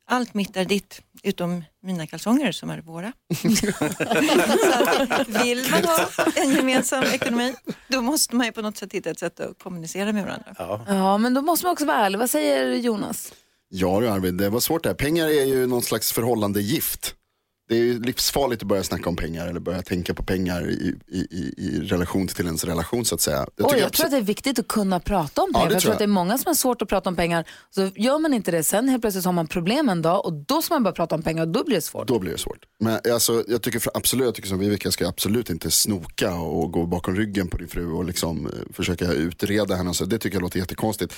[0.08, 3.12] allt mitt är ditt utom mina kalsonger som är våra.
[3.34, 3.66] så
[5.44, 7.54] vill man ha en gemensam ekonomi,
[7.88, 10.84] då måste man ju på något sätt hitta ett sätt att kommunicera med varandra.
[10.86, 12.18] Ja, men då måste man också vara ärlig.
[12.18, 13.32] Vad säger Jonas?
[13.68, 14.96] Ja du Arvid, det var svårt det här.
[14.96, 17.14] Pengar är ju någon slags förhållande gift.
[17.68, 21.18] Det är livsfarligt att börja snacka om pengar eller börja tänka på pengar i, i,
[21.18, 23.46] i, i relation till ens relation så att säga.
[23.56, 25.68] Det Oj, jag tror att det är viktigt att kunna prata om Ja, pengar.
[25.68, 26.14] för jag tror tror att det är jag.
[26.14, 27.44] många som har svårt att prata om pengar.
[27.70, 30.62] Så gör man inte det sen helt plötsligt har man problem en dag och då
[30.62, 32.08] ska man börja prata om pengar och då blir det svårt.
[32.08, 32.64] Då blir det svårt.
[32.80, 36.72] Men alltså, jag tycker för, absolut, jag tycker som Vivica ska absolut inte snoka och
[36.72, 39.90] gå bakom ryggen på din fru och liksom eh, försöka utreda henne.
[39.90, 41.14] och Så det tycker jag låter jättekonstigt.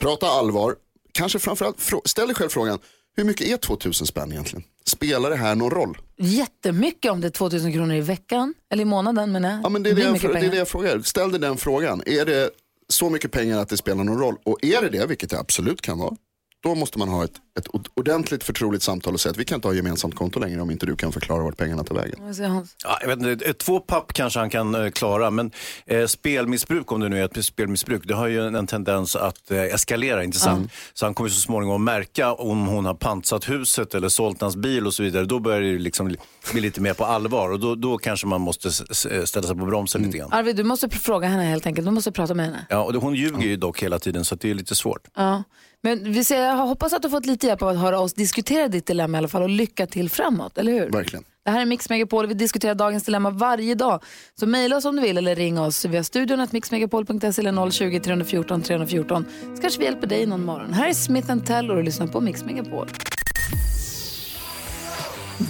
[0.00, 0.74] Prata allvar,
[1.12, 2.78] kanske framförallt ställ dig själv frågan,
[3.16, 4.64] hur mycket är 2000 spänn egentligen?
[4.84, 5.98] Spelar det här någon roll?
[6.16, 9.60] Jättemycket om det är 2000 kronor i veckan, eller i månaden menar jag.
[9.64, 11.00] Ja, men det, är det, blir jag, det är det jag frågar.
[11.00, 12.02] Ställ dig den frågan.
[12.06, 12.50] Är det
[12.88, 14.36] så mycket pengar att det spelar någon roll?
[14.44, 16.16] Och är det det, vilket det absolut kan vara,
[16.62, 19.68] då måste man ha ett, ett ordentligt förtroligt samtal och säga att vi kan inte
[19.68, 22.18] ha gemensamt konto längre om inte du kan förklara vart pengarna tar vägen.
[22.84, 25.50] Ja, jag vet inte, eh, två papp kanske han kan eh, klara, men
[25.86, 29.50] eh, spelmissbruk, om det nu är ett spelmissbruk, det har ju en, en tendens att
[29.50, 30.70] eh, eskalera, inte sant?
[30.94, 34.86] Så han kommer så småningom märka om hon har pantsatt huset eller sålt hans bil
[34.86, 35.24] och så vidare.
[35.24, 36.16] Då börjar det liksom li-
[36.52, 39.64] bli lite mer på allvar och då, då kanske man måste s- ställa sig på
[39.66, 40.32] bromsen lite grann.
[40.32, 41.86] Arvid, du måste fråga henne helt enkelt.
[41.86, 42.66] Du måste prata med henne.
[42.70, 45.02] Ja, och det, hon ljuger ju dock hela tiden så att det är lite svårt.
[45.16, 45.42] Ja.
[45.82, 48.14] Men vi ser, jag hoppas att du har fått lite hjälp av att höra oss
[48.14, 50.90] diskutera ditt dilemma i alla fall och lycka till framåt, eller hur?
[50.90, 51.24] Verkligen.
[51.44, 54.02] Det här är Mix Megapol, vi diskuterar dagens dilemma varje dag.
[54.40, 58.00] Så mejla oss om du vill eller ring oss via studion att mixmegapol.se eller 020
[58.00, 59.26] 314 314.
[59.56, 60.72] Så kanske vi hjälper dig någon morgon.
[60.72, 62.88] Här är Smith Tell och du lyssnar på Mix Megapol.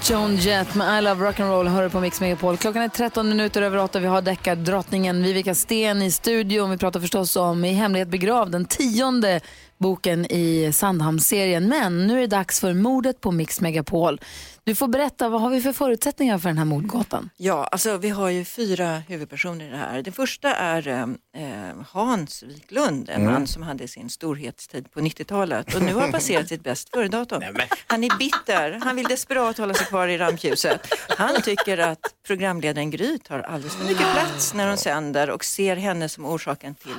[0.02, 2.56] Joan Jett med I Love Rock'n'Roll hör du på Mix Megapol.
[2.56, 4.00] Klockan är 13 minuter över 8.
[4.00, 6.70] Vi har deckardrottningen Vivica Sten i studion.
[6.70, 9.40] Vi pratar förstås om I hemlighet begravd, den tionde
[9.78, 11.68] boken i Sandhamnsserien.
[11.68, 14.20] Men nu är det dags för mordet på Mix Megapol.
[14.64, 17.30] Du får berätta, vad har vi för förutsättningar för den här mordgåtan?
[17.36, 20.02] Ja, alltså vi har ju fyra huvudpersoner i det här.
[20.02, 21.06] Den första är eh,
[21.90, 23.32] Hans Wiklund, en Mm.
[23.32, 27.42] man som hade sin storhetstid på 90-talet och nu har passerat sitt bäst före-datum.
[27.86, 30.80] Han är bitter, han vill desperat hålla sig kvar i rampljuset.
[31.08, 35.76] Han tycker att programledaren Gry tar alldeles för mycket plats när hon sänder och ser
[35.76, 36.94] henne som orsaken till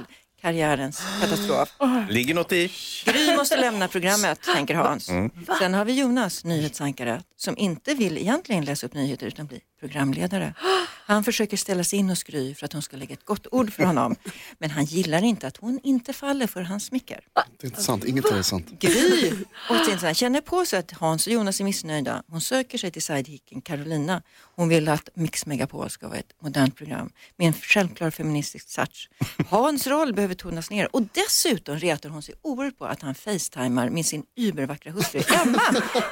[0.47, 1.75] karriärens katastrof.
[2.09, 2.71] Ligger något i?
[3.05, 5.09] Gry måste lämna programmet, tänker Hans.
[5.09, 5.31] Mm.
[5.59, 10.53] Sen har vi Jonas, nyhetsankare, som inte vill egentligen läsa upp nyheter utan bli programledare.
[11.05, 13.73] Han försöker ställa sig in hos Gry för att hon ska lägga ett gott ord
[13.73, 14.15] för honom.
[14.57, 17.19] Men han gillar inte att hon inte faller för hans smicker.
[17.57, 18.79] Det är inte sant, inget är sant.
[18.79, 19.31] Gry
[19.69, 22.23] och Tinsan känner på sig att Hans och Jonas är missnöjda.
[22.27, 24.21] Hon söker sig till sidekicken Carolina.
[24.55, 29.09] Hon vill att Mix Megapol ska vara ett modernt program med en självklar feministisk touch.
[29.49, 33.89] Hans roll behöver tonas ner och dessutom retar hon sig oerhört på att han facetimar
[33.89, 35.61] med sin übervackra hustru Emma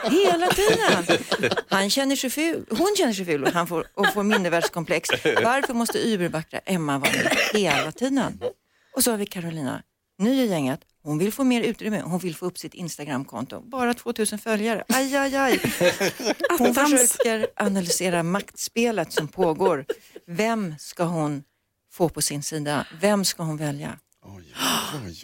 [0.03, 1.19] hela tiden.
[1.69, 5.09] Han känner sig ful, hon känner sig ful han får, och får mindervärdeskomplex.
[5.23, 8.41] Varför måste übervackra Emma vara med hela tiden?
[8.95, 9.83] Och så har vi Carolina,
[10.17, 10.79] ny i gänget.
[11.03, 13.61] Hon vill få mer utrymme, hon vill få upp sitt Instagramkonto.
[13.61, 15.59] Bara 2000 följare, aj aj aj.
[16.59, 19.85] Hon försöker analysera maktspelet som pågår.
[20.27, 21.43] Vem ska hon
[21.91, 22.85] få på sin sida?
[23.01, 23.99] Vem ska hon välja?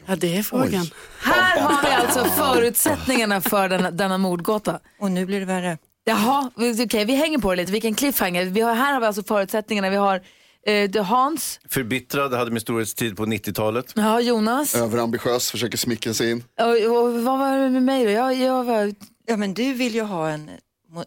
[0.07, 0.85] Ja, det är frågan.
[1.21, 4.79] Här har vi alltså förutsättningarna för denna, denna mordgåta.
[4.99, 5.77] Och nu blir det värre.
[6.03, 7.71] Jaha, okej vi hänger på det lite.
[7.71, 8.45] Vilken cliffhanger.
[8.45, 9.89] Vi har, här har vi alltså förutsättningarna.
[9.89, 10.21] Vi har
[10.65, 13.93] eh, Hans, Förbittrad, hade min storhetstid på 90-talet.
[13.95, 16.43] ja, Jonas Överambitiös, försöker smickra sig in.
[16.59, 18.11] och, och vad var det med mig då?
[18.11, 18.93] Jag, jag var...
[19.25, 20.49] Ja, men du vill ju ha en,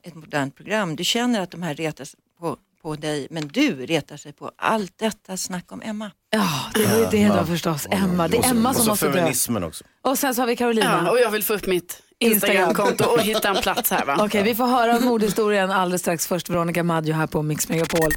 [0.03, 0.97] ett modernt program.
[0.97, 4.51] Du känner att de här retar sig på, på dig, men du retar sig på
[4.57, 6.11] allt detta snack om Emma.
[6.31, 7.87] Ja, det var ju det då förstås.
[7.91, 8.29] Emma.
[8.29, 9.13] Det är Emma och som så måste dö.
[9.13, 9.85] feminismen också.
[10.03, 11.03] Och sen så har vi Carolina.
[11.05, 14.17] Ja, och jag vill få upp mitt Instagramkonto och hitta en plats här va?
[14.21, 16.27] Okej, vi får höra mordhistorien alldeles strax.
[16.27, 18.13] Först Veronica Maggio här på Mix Megapol.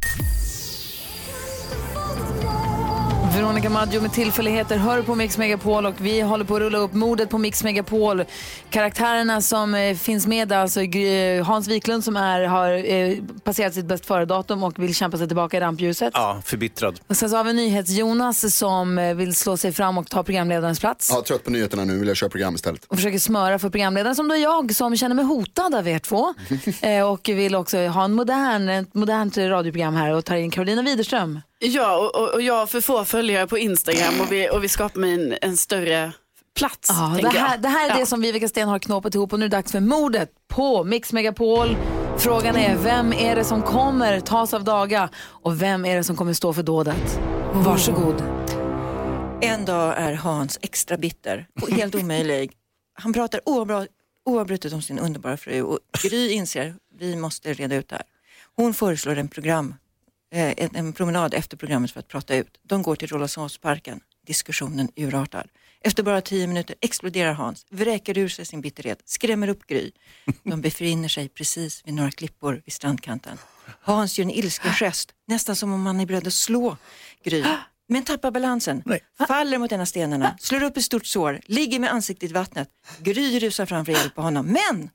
[3.38, 6.94] Veronica Maggio med tillfälligheter hör på Mix Megapol och vi håller på att rulla upp
[6.94, 8.24] mordet på Mix Megapol.
[8.70, 13.86] Karaktärerna som eh, finns med alltså Gry- Hans Wiklund som är, har eh, passerat sitt
[13.86, 16.12] bäst före-datum och vill kämpa sig tillbaka i rampljuset.
[16.14, 17.00] Ja, förbittrad.
[17.08, 20.80] Och sen så har vi NyhetsJonas som eh, vill slå sig fram och ta programledarens
[20.80, 21.10] plats.
[21.14, 22.86] Ja, trött på nyheterna nu, vill jag köra program istället.
[22.86, 26.00] och försöker smöra för programledaren som då är jag som känner mig hotad av er
[26.00, 26.34] två.
[26.82, 30.82] eh, och vill också ha en modern, ett modernt radioprogram här och tar in Carolina
[30.82, 31.40] Widerström.
[31.60, 35.00] Ja, och, och, jag har för få följare på Instagram och vi, och vi skapar
[35.00, 36.12] mig en, en större
[36.56, 36.90] plats.
[36.90, 38.00] Ja, det, här, det här är Ja.
[38.00, 40.84] det som Vivica Sten har knåpat ihop och nu är det dags för mordet på
[40.84, 41.78] Mix Megapol.
[42.18, 46.16] Frågan är vem är det som kommer tas av daga och vem är det som
[46.16, 47.20] kommer stå för dådet?
[47.54, 48.24] Varsågod.
[49.42, 52.52] En dag är Hans extra bitter och helt omöjlig.
[52.94, 53.42] Han pratar
[54.26, 58.06] oavbrutet om sin underbara fru och Gry inser vi måste reda ut det här.
[58.56, 59.76] Hon föreslår en program,
[60.32, 62.60] en, en promenad efter programmet för att prata ut.
[62.64, 64.00] De går till Rålambshovsparken.
[64.28, 65.48] Diskussionen urartar.
[65.82, 69.92] Efter bara tio minuter exploderar Hans, vräker ur sig sin bitterhet, skrämmer upp Gry.
[70.44, 73.38] De befinner sig precis vid några klippor vid strandkanten.
[73.82, 76.78] Hans gör en ilsken gest, nästan som om han är beredd att slå
[77.24, 77.44] Gry.
[77.90, 78.84] Men tappar balansen,
[79.28, 82.70] faller mot en av stenarna, slår upp ett stort sår, ligger med ansiktet i vattnet.
[83.00, 84.90] Gry rusar fram för att hjälpa honom, men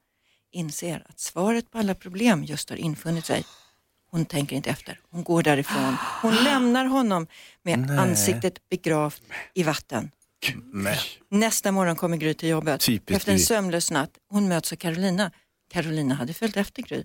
[0.53, 3.45] inser att svaret på alla problem just har infunnit sig.
[4.13, 5.97] Hon tänker inte efter, hon går därifrån.
[6.23, 7.27] Hon lämnar honom
[7.63, 7.99] med Nej.
[7.99, 9.23] ansiktet begravt
[9.55, 10.11] i vatten.
[10.73, 10.97] Men.
[11.31, 12.81] Nästa morgon kommer Gry till jobbet.
[12.81, 13.45] Typiskt Efter en Gry.
[13.45, 14.11] sömnlös natt.
[14.31, 15.31] Hon möts av Carolina.
[15.73, 17.05] Carolina hade följt efter Gry.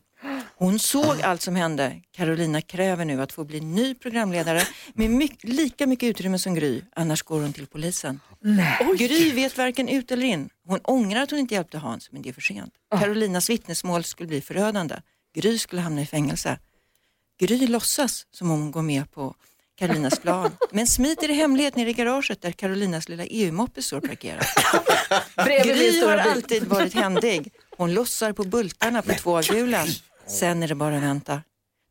[0.55, 2.01] Hon såg allt som hände.
[2.11, 4.61] Carolina kräver nu att få bli ny programledare
[4.93, 8.19] med mycket, lika mycket utrymme som Gry, annars går hon till polisen.
[8.97, 10.49] Gry vet varken ut eller in.
[10.67, 12.73] Hon ångrar att hon inte hjälpte Hans, men det är för sent.
[12.99, 14.95] Carolinas vittnesmål skulle bli förödande.
[15.35, 16.59] Gry skulle hamna i fängelse.
[17.39, 19.35] Gry låtsas som om hon går med på
[19.77, 24.45] Carolinas plan, men smiter i hemlighet ner i garaget där Carolinas lilla EU-moppe står parkerad.
[25.63, 27.51] Gry har alltid varit händig.
[27.77, 29.87] Hon lossar på bultarna på tvåhjulen.
[30.27, 31.41] Sen är det bara att vänta.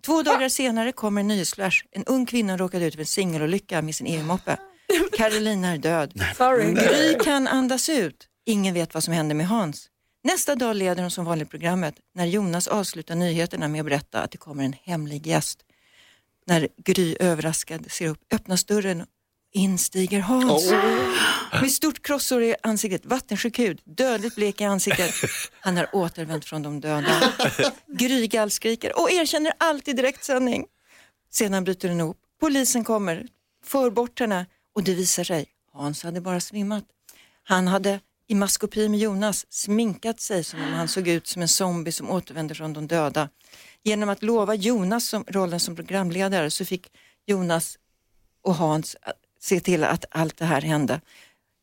[0.06, 1.84] Två dagar senare kommer en nyhetsflash.
[1.90, 4.56] En ung kvinna råkade ut för en singelolycka med sin EU-moppe.
[5.16, 6.12] Carolina är död.
[6.74, 8.28] Gry kan andas ut.
[8.46, 9.88] Ingen vet vad som hände med Hans.
[10.26, 14.30] Nästa dag leder hon som vanligt programmet när Jonas avslutar nyheterna med att berätta att
[14.30, 15.58] det kommer en hemlig gäst.
[16.46, 19.06] När Gry överraskad ser upp öppnas dörren och
[19.52, 20.70] in stiger Hans.
[21.60, 25.14] Med stort krossår i ansiktet, vattensjuk hud, dödligt blek i ansiktet.
[25.60, 27.32] Han har återvänt från de döda.
[27.86, 30.66] Gry gallskriker och erkänner allt i direktsändning.
[31.30, 32.18] Sedan bryter den ihop.
[32.40, 33.26] Polisen kommer,
[33.64, 36.84] för bort henne och det visar sig, Hans hade bara svimmat.
[37.42, 41.48] Han hade i maskopi med Jonas sminkat sig som om han såg ut som en
[41.48, 43.28] zombie som återvänder från de döda.
[43.84, 46.86] Genom att lova Jonas som, rollen som programledare så fick
[47.26, 47.78] Jonas
[48.42, 48.96] och Hans
[49.40, 51.00] se till att allt det här hände.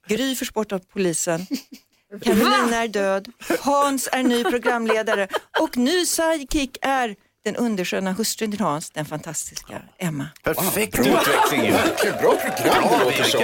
[0.08, 1.46] Gry förs bort av polisen.
[2.22, 3.28] Carolina är död.
[3.60, 5.28] Hans är ny programledare
[5.60, 10.28] och ny sidekick är den undersköna hustrun till Hans, den fantastiska Emma.
[10.44, 11.72] Perfekt utveckling ju.
[11.72, 13.44] Vilket bra program det låter som.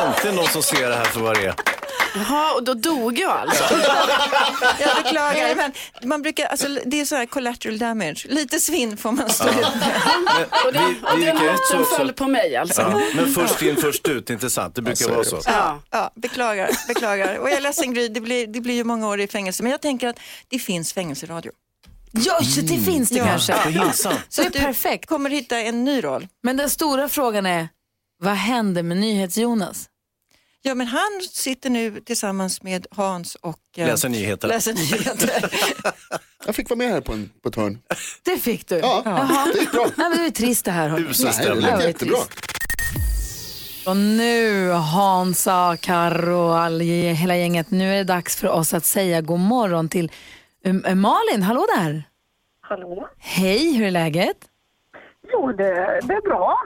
[0.00, 1.75] Äntligen någon som ser det här för vad det är.
[2.16, 3.64] Jaha, och då dog jag alltså?
[4.80, 5.72] Jag beklagar, men
[6.08, 8.26] man brukar, alltså, det är så här collateral damage.
[8.28, 10.46] Lite svinn får man stå ut med.
[10.66, 12.80] Och det, och det är något som föll på mig alltså.
[12.82, 14.74] Ja, men först in först ut, inte sant?
[14.74, 15.40] Det brukar vara så.
[15.46, 17.36] Ja, ja, beklagar, beklagar.
[17.38, 19.62] Och jag är ledsen Gry, det blir, det blir ju många år i fängelse.
[19.62, 21.52] Men jag tänker att det finns fängelseradio.
[22.12, 23.26] Ja, så det finns det Ja.
[23.26, 23.54] kanske.
[24.28, 25.08] Så det är du perfekt.
[25.08, 26.28] kommer hitta en ny roll.
[26.42, 27.68] Men den stora frågan är,
[28.22, 29.86] vad händer med NyhetsJonas?
[30.66, 34.48] Ja, men han sitter nu tillsammans med Hans och eh, Läser nyheter.
[34.48, 35.50] läser nyheter.
[36.46, 37.78] Jag fick vara med här på, en, på ett hörn.
[38.22, 38.78] Det fick du?
[38.78, 39.46] Ja, Jaha.
[39.54, 39.86] det gick bra.
[39.96, 40.88] Nej, men det är trist det här.
[40.88, 41.10] hörni.
[41.10, 41.66] Usel Nej, det stämning.
[41.66, 42.18] Ja, lät det är jättebra.
[43.86, 48.84] Och nu Hansa, Karo och all, hela gänget, nu är det dags för oss att
[48.84, 50.10] säga god morgon till
[50.64, 51.42] um, Malin.
[51.42, 52.02] Hallå där!
[52.60, 53.08] Hallå?
[53.18, 54.36] Hej, hur är läget?
[55.32, 56.56] Jo, det, det är bra.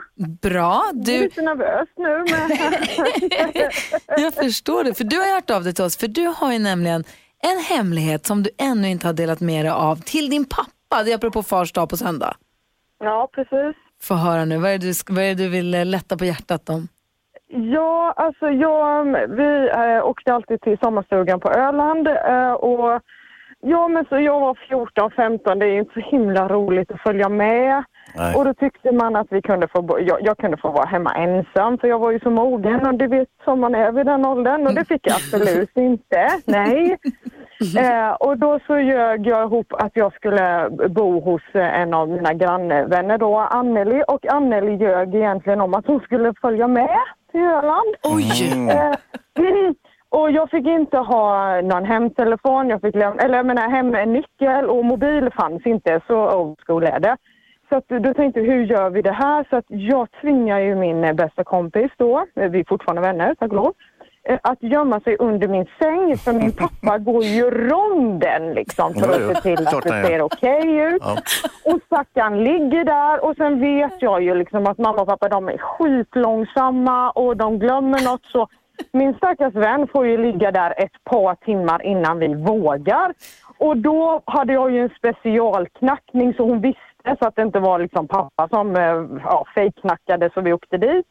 [0.41, 0.83] Bra.
[0.93, 2.25] Jag är Du, lite nervös nu.
[2.31, 2.49] Men...
[4.23, 6.59] jag förstår det, för du har hört av dig till oss, för du har ju
[6.59, 7.03] nämligen
[7.43, 11.03] en hemlighet som du ännu inte har delat med dig av till din pappa.
[11.03, 12.33] Det är apropå fars dag på söndag.
[12.99, 13.75] ja, precis.
[14.01, 16.25] Få höra nu, vad är det du, vad är det du vill eh, lätta på
[16.25, 16.87] hjärtat om?
[17.47, 23.01] Ja, alltså jag, vi eh, åkte alltid till sommarstugan på Öland eh, och
[23.61, 27.29] ja, men så jag var 14, 15, det är inte så himla roligt att följa
[27.29, 27.83] med.
[28.15, 28.35] Nej.
[28.35, 31.77] Och då tyckte man att vi kunde få, jag, jag kunde få vara hemma ensam
[31.77, 34.67] för jag var ju så mogen och det vet som man är vid den åldern
[34.67, 36.29] och det fick jag absolut inte.
[36.45, 36.97] Nej.
[37.77, 42.09] Eh, och då så ljög jag ihop att jag skulle bo hos eh, en av
[42.09, 44.03] mina grannvänner då, Anneli.
[44.07, 46.99] Och Anneli ljög egentligen om att hon skulle följa med
[47.31, 47.95] till Öland.
[48.03, 48.69] Oj!
[48.69, 48.93] Eh,
[50.11, 54.85] och jag fick inte ha någon hemtelefon, jag fick lämna, eller jag menar hemnyckel och
[54.85, 57.17] mobil fanns inte, så old school är det.
[57.69, 59.45] Så att, då tänkte jag, hur gör vi det här?
[59.49, 63.35] Så att jag tvingar ju min eh, bästa kompis då, eh, vi är fortfarande vänner,
[63.35, 63.73] tack och lov,
[64.23, 69.09] eh, att gömma sig under min säng för min pappa går ju ronden liksom för
[69.09, 71.01] att se till att det ser okej ut.
[71.05, 71.17] Ja.
[71.65, 75.49] Och stackaren ligger där och sen vet jag ju liksom att mamma och pappa de
[75.49, 78.47] är skitlångsamma och de glömmer något så
[78.91, 83.13] min stackars vän får ju ligga där ett par timmar innan vi vågar.
[83.57, 87.79] Och då hade jag ju en specialknackning så hon visste så att det inte var
[87.79, 91.07] liksom pappa som eh, ja, fejkknackade så vi åkte dit.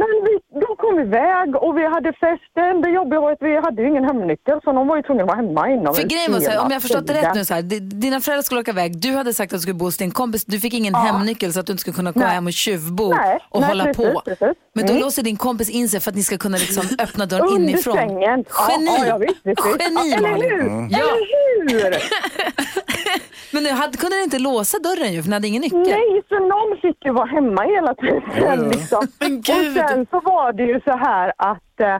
[0.00, 0.32] Men vi,
[0.64, 2.72] de kom iväg och vi hade festen.
[2.82, 5.28] Det jobbiga var att vi hade ju ingen hemnyckel så de var ju tvungna att
[5.28, 7.44] vara hemma inom För en grejen var så här, om jag förstått det rätt nu
[7.44, 9.84] så här, di- dina föräldrar skulle åka iväg, du hade sagt att du skulle bo
[9.84, 12.28] hos din kompis, du fick ingen hemnyckel så att du inte skulle kunna Nej.
[12.28, 14.20] hem och tjuvbo Nej, och nej, hålla precis, på.
[14.24, 14.48] precis.
[14.74, 15.02] Men då Mm.
[15.02, 17.94] låser din kompis in sig för att ni ska kunna liksom öppna dörren Under inifrån.
[17.96, 18.44] sängen.
[18.68, 18.86] Geni!
[18.98, 19.60] Ja, ja, visst, visst.
[19.80, 20.50] Geni ja, eller Malin!
[20.50, 20.60] hur?
[20.60, 20.88] Mm.
[20.90, 20.98] Ja.
[20.98, 21.98] Eller hur?
[23.52, 25.78] Men nu hade, kunde ni inte låsa dörren ju för ni hade ingen nyckel.
[25.80, 28.22] Nej, så någon fick ju vara hemma hela tiden.
[28.36, 28.54] ja.
[28.54, 29.06] Liksom.
[29.20, 29.74] Men Och gud!
[29.74, 31.94] sen så var det ju så här att eh,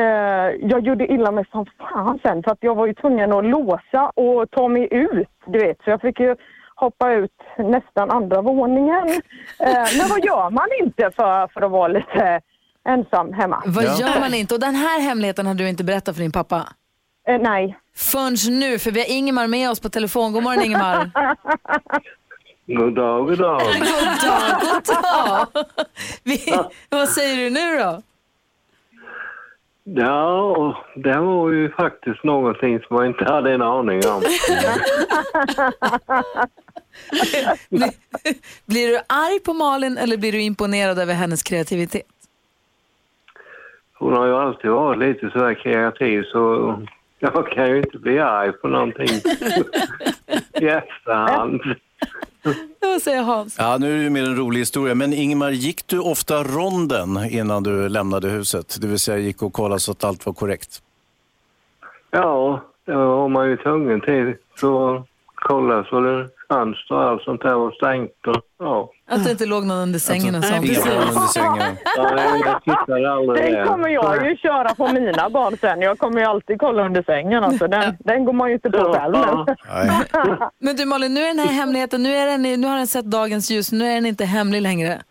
[0.00, 3.44] eh, jag gjorde illa mig som fan sen för att jag var ju tvungen att
[3.44, 5.28] låsa och ta mig ut.
[5.46, 6.36] Du vet, så jag fick ju
[6.74, 9.08] hoppa ut nästan andra våningen.
[9.60, 12.40] Eh, men vad gör man inte för, för att vara lite
[12.88, 13.62] ensam hemma?
[13.66, 13.96] Vad Ja.
[14.00, 14.54] gör man inte?
[14.54, 16.68] Och den här hemligheten hade du inte berättat för din pappa.
[17.26, 17.78] Eh, nej.
[17.94, 20.32] Förrän nu, för vi har Ingemar med oss på telefon.
[20.32, 21.10] God morgon Ingemar.
[22.66, 23.60] God dag, god dag.
[23.78, 23.80] God
[24.22, 25.46] dag, god dag.
[26.24, 26.54] Vi,
[26.88, 28.02] vad säger du nu då?
[29.84, 34.22] Ja, det var ju faktiskt någonting som jag inte hade en aning om.
[37.68, 37.90] Blir,
[38.66, 42.06] blir du arg på Malin eller blir du imponerad över hennes kreativitet?
[43.98, 46.72] Hon har ju alltid varit lite så här kreativ så
[47.18, 49.08] jag kan ju inte bli arg på någonting
[50.60, 51.62] i efterhand.
[52.80, 53.56] Vad säger Hans?
[53.58, 54.94] Ja, nu är det ju mer en rolig historia.
[54.94, 58.76] Men Ingmar, gick du ofta ronden innan du lämnade huset?
[58.80, 60.82] Det vill säga gick och kollade så att allt var korrekt?
[62.10, 64.34] Ja, det var man ju tvungen till.
[64.60, 68.26] Så kolla så det fönster och allt sånt där var stängt.
[68.26, 68.90] Och, ja.
[69.08, 70.66] Att det inte låg någon under sängen och sånt.
[70.66, 71.76] Barn under sängen.
[73.56, 75.80] Den kommer jag ju köra på mina barn sen.
[75.80, 77.44] Jag kommer ju alltid kolla under sängen.
[77.44, 77.68] Alltså.
[77.68, 79.14] Den, den går man ju inte på själv.
[79.68, 79.90] Nej.
[80.58, 83.04] Men du Malin, nu är den här hemligheten, nu, är den, nu har den sett
[83.04, 85.02] dagens ljus, nu är den inte hemlig längre.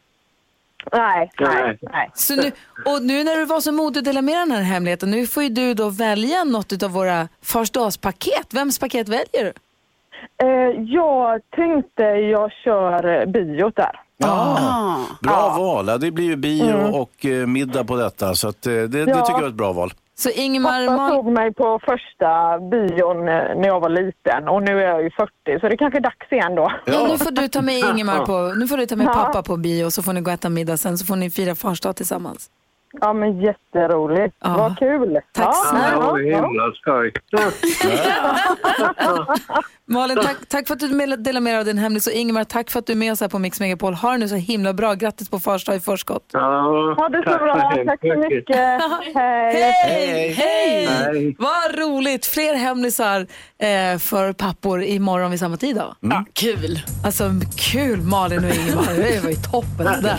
[0.91, 1.77] Nej, nej, Nej.
[1.81, 2.11] nej.
[2.13, 2.51] Så nu,
[2.85, 5.43] och nu när du var så modig att dela med den här hemligheten, nu får
[5.43, 8.53] ju du då välja något av våra farsdagspaket.
[8.53, 9.53] Vems paket väljer du?
[10.43, 13.99] Eh, jag tänkte jag kör eh, biot där.
[14.23, 14.95] Ah.
[15.21, 15.87] Bra val.
[15.87, 18.35] Ja, det blir ju bio och eh, middag på detta.
[18.35, 19.05] Så att, det, det Ja.
[19.05, 19.93] tycker jag är ett bra val.
[20.17, 24.87] Så Ingemar, Pappa tog mig på första bion när jag var liten och nu är
[24.89, 26.71] jag ju 40 så det är kanske är dags igen då.
[26.85, 29.13] ja, nu får du ta med Ingemar på, nu får du ta med Ja.
[29.13, 31.55] pappa på bio så får ni gå och äta middag sen så får ni fira
[31.55, 32.49] fars tillsammans.
[33.01, 34.35] Ja, men jätteroligt.
[34.39, 35.19] Vad kul.
[35.33, 35.89] Tack ja, snälla.
[35.91, 36.47] ja, Ja, ja.
[36.47, 37.11] himla skoj.
[39.87, 40.87] Malin, tack, tack för att du
[41.17, 43.21] delar med dig av din hemlis och Ingemar, tack för att du är med oss
[43.21, 43.93] här på Mix Megapol.
[43.93, 44.93] Ha det nu så himla bra.
[44.93, 46.29] Grattis på fars dag i förskott.
[46.33, 46.39] Ja,
[46.97, 47.83] Ha det så tack bra.
[47.85, 48.55] Tack så mycket.
[49.15, 49.53] Hej.
[49.53, 50.31] Hej!
[50.33, 50.85] Hej!
[50.85, 51.35] Hej.
[51.39, 52.25] Vad roligt!
[52.25, 53.19] Fler hemlisar
[53.57, 55.95] eh, för pappor imorgon vid samma tid då.
[55.99, 56.79] Ja, kul.
[57.05, 57.31] Alltså
[57.71, 60.17] kul Malin och Ingemar, det var ju toppen det där.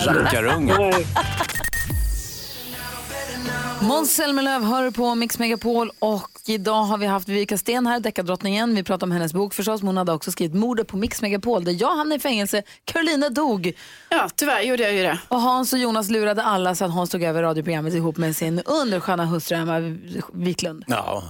[3.82, 8.74] Måns Zelmerlöw hör på Mix Megapol och idag har vi haft Vivica Sten här, deckardrottningen.
[8.74, 11.64] Vi pratar om hennes bok förstås, men hon hade också skrivit Mordet på Mix Megapol
[11.64, 13.72] där jag hamnade i fängelse, Carolina dog.
[14.08, 15.18] Ja, tyvärr gjorde jag ju det.
[15.28, 18.60] Och Hans och Jonas lurade alla så att Hans tog över radioprogrammet ihop med sin
[18.60, 19.96] undersköna hustru Emma
[20.32, 20.84] Wiklund.
[20.86, 21.22] Ja,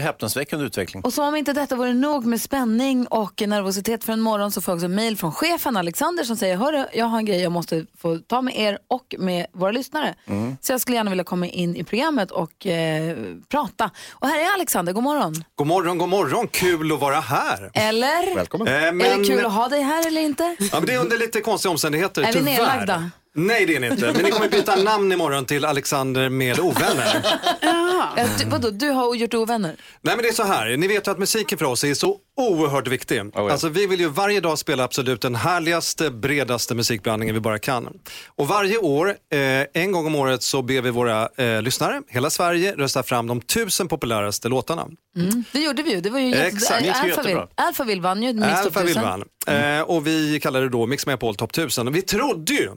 [0.00, 1.02] häpnadsväckande utveckling.
[1.04, 4.60] Och som om inte detta vore nog med spänning och nervositet för en morgon så
[4.60, 7.52] får jag också mejl från chefen Alexander som säger Hörru, jag har en grej jag
[7.52, 10.14] måste få ta med er och med våra lyssnare.
[10.60, 13.16] Så jag skulle gärna vilja komma in i programmet och eh,
[13.48, 13.90] prata.
[14.12, 15.44] Och här är Alexander, god morgon.
[15.54, 16.48] God morgon, god morgon.
[16.48, 17.70] Kul att vara här.
[17.74, 18.34] Eller?
[18.34, 18.68] Välkommen.
[18.68, 20.56] Eh, Är det kul att ha dig här eller inte?
[20.58, 22.44] Ja, men det är under lite konstiga omständigheter, Är vi tyvärr.
[22.44, 23.10] nedlagda?
[23.46, 24.12] Nej, det är ni inte.
[24.12, 27.26] Men ni kommer byta namn imorgon till Alexander med ovänner.
[28.16, 29.76] Ja, du, vadå, du har gjort ovänner?
[30.02, 30.76] Nej, men det är så här.
[30.76, 33.22] Ni vet ju att musiken för oss är så oerhört viktig.
[33.34, 33.52] ja.
[33.52, 37.88] Alltså, vi vill ju varje dag spela absolut den härligaste, bredaste musikblandningen vi bara kan.
[38.36, 42.30] Och varje år, eh, en gång om året, så ber vi våra eh, lyssnare, hela
[42.30, 44.86] Sverige, rösta fram de tusen populäraste låtarna.
[45.16, 45.44] Mm.
[45.52, 46.00] Det gjorde vi ju.
[46.00, 46.82] Det var ju Exakt.
[46.82, 49.02] Är Alphaville, vann ju Mix Top Alphaville 1000.
[49.46, 49.76] vann.
[49.76, 51.88] Eh, och vi kallade det då Mix Megapol Top 1000.
[51.88, 52.70] Och vi trodde ju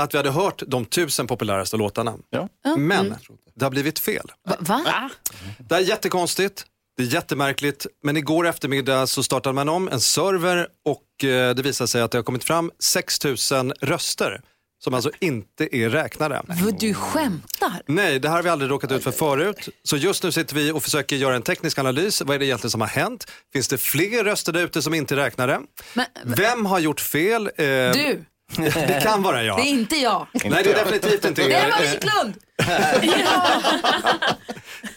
[0.00, 2.14] att vi hade hört de tusen populäraste låtarna.
[2.30, 2.48] Ja.
[2.76, 3.14] Men
[3.54, 4.32] det har blivit fel.
[4.48, 4.56] Va?
[4.60, 5.10] Va?
[5.58, 6.64] Det är jättekonstigt,
[6.96, 11.62] det är jättemärkligt, men igår eftermiddag så startade man om en server och eh, det
[11.62, 14.40] visade sig att det har kommit fram 6000 röster
[14.84, 16.42] som alltså inte är räknade.
[16.62, 17.82] Vad Du skämtar?
[17.86, 19.68] Nej, det här har vi aldrig råkat ut för förut.
[19.82, 22.22] Så just nu sitter vi och försöker göra en teknisk analys.
[22.22, 23.30] Vad är det egentligen som har hänt?
[23.52, 25.60] Finns det fler röster där ute som inte är räknade?
[25.94, 27.46] Men, Vem har gjort fel?
[27.46, 28.24] Eh, du,
[28.56, 29.56] Det kan vara jag.
[29.58, 30.26] det är inte jag.
[30.32, 31.64] Nej, det är definitivt inte Det är er.
[31.66, 32.34] Emma Eh, Wiklund!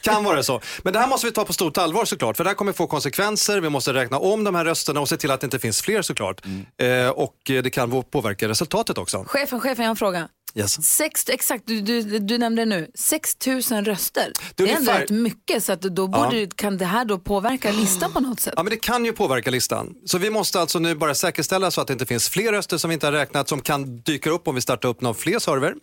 [0.01, 0.61] Kan vara så.
[0.83, 2.37] Men det här måste vi ta på stort allvar såklart.
[2.37, 3.59] För det här kommer få konsekvenser.
[3.61, 6.01] Vi måste räkna om de här rösterna och se till att det inte finns fler
[6.01, 6.41] såklart.
[6.81, 9.23] Eh, och det kan påverka resultatet också.
[9.27, 10.27] Chefen, chefen, jag har en fråga.
[10.57, 10.85] Yes.
[10.85, 12.91] Sex, exakt, du, du, du nämnde det nu.
[12.95, 14.31] 6 000 röster.
[14.55, 17.71] Det är, ändå ungefär- rätt mycket, så att då borde, kan det här då påverka
[17.71, 18.53] listan på något sätt?
[18.57, 19.93] Ja, men det kan ju påverka listan.
[20.05, 22.89] Så vi måste alltså nu bara säkerställa så att det inte finns fler röster som
[22.89, 25.73] vi inte har räknat som kan dyka upp om vi startar upp någon fler server.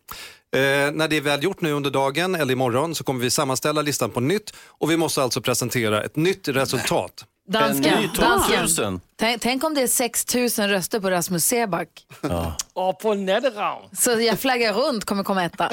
[0.57, 0.61] Eh,
[0.93, 4.11] när det är väl gjort nu under dagen eller imorgon så kommer vi sammanställa listan
[4.11, 7.25] på nytt och vi måste alltså presentera ett nytt resultat.
[7.53, 8.65] Dansken, En ny topp dansken.
[8.65, 9.01] 1000.
[9.17, 11.89] Tänk, tänk om det är 6 000 röster på Rasmus Seback.
[12.73, 13.89] Och på Natteravn.
[13.97, 15.71] Så jag flaggar runt kommer komma etta.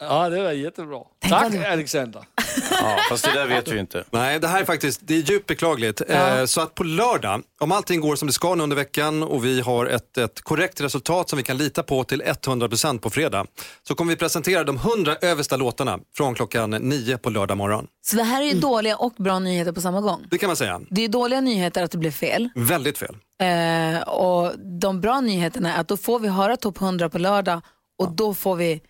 [0.00, 1.00] Ja, det var jättebra.
[1.28, 2.22] Tack Alexander.
[2.70, 4.04] Ja, fast det där vet vi inte.
[4.10, 6.02] Nej, det här är faktiskt det är djupt beklagligt.
[6.08, 9.44] Eh, så att på lördag, om allting går som det ska nu under veckan och
[9.44, 13.46] vi har ett, ett korrekt resultat som vi kan lita på till 100% på fredag,
[13.88, 17.86] så kommer vi presentera de 100 översta låtarna från klockan 9 på lördag morgon.
[18.06, 20.26] Så det här är ju dåliga och bra nyheter på samma gång.
[20.30, 20.80] Det kan man säga.
[20.90, 22.48] Det är dåliga nyheter att det blev fel.
[22.54, 23.16] Väldigt fel.
[23.42, 27.60] Eh, och de bra nyheterna är att då får vi höra topp 100 på lördag
[27.98, 28.80] och då får vi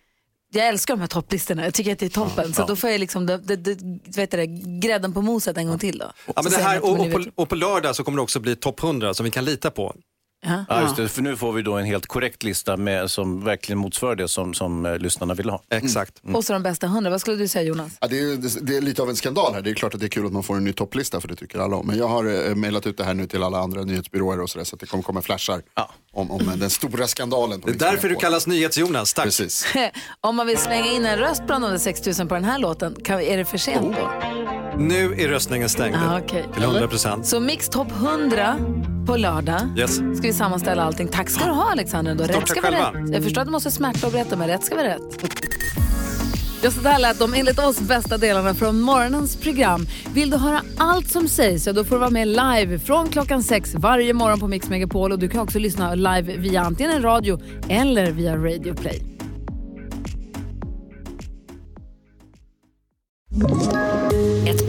[0.51, 2.53] jag älskar de här topplistorna, jag tycker att det är toppen.
[2.53, 3.77] Så då får jag liksom det, det, det,
[4.17, 4.45] vet det,
[4.81, 6.11] grädden på moset en gång till då.
[6.35, 8.55] Ja, men det här, och, och, på, och på lördag så kommer det också bli
[8.55, 9.95] topp 100 som vi kan lita på.
[10.41, 10.65] Ja.
[10.69, 13.79] Ja, just det, för nu får vi då en helt korrekt lista med, som verkligen
[13.79, 15.61] motsvarar det som, som eh, lyssnarna vill ha.
[15.69, 16.21] Exakt.
[16.33, 17.91] Och så de bästa 100, vad skulle du säga Jonas?
[18.01, 19.61] Ja, det, är, det, det är lite av en skandal här.
[19.61, 21.35] Det är klart att det är kul att man får en ny topplista för det
[21.35, 21.87] tycker alla om.
[21.87, 24.65] Men jag har eh, mejlat ut det här nu till alla andra nyhetsbyråer och sådär
[24.65, 25.61] så att det kommer komma flashar
[26.13, 27.61] om, om eh, den stora skandalen.
[27.61, 28.21] På Det är Mix därför du Megapol.
[28.21, 29.13] kallas NyhetsJonas.
[29.13, 29.25] Tack.
[29.25, 29.65] Precis.
[30.21, 32.95] Om man vill slänga in en röst bland de där 6000 på den här låten,
[33.03, 34.68] kan, är det för sent då?
[34.79, 36.45] Nu är röstningen stängd Ah, okej.
[36.53, 37.23] till 100%.
[37.23, 38.55] Så Mix Top 100
[39.07, 39.95] på lördag Yes.
[39.95, 41.07] ska vi sammanställa allting.
[41.07, 42.15] Tack ska du ha Alexander.
[42.15, 42.23] Då.
[42.23, 43.13] Rätt ska vara rätt.
[43.13, 45.25] Jag förstår att du måste smärta och berätta, men rätt ska vara rätt.
[46.63, 49.85] Just så där lät de enligt oss bästa delarna från morgonens program.
[50.13, 53.43] Vill du höra allt som sägs så då får du vara med live från klockan
[53.43, 57.01] sex varje morgon på Mix Megapol och du kan också lyssna live via antingen en
[57.01, 59.01] radio eller via Radio Play.
[64.47, 64.68] Ett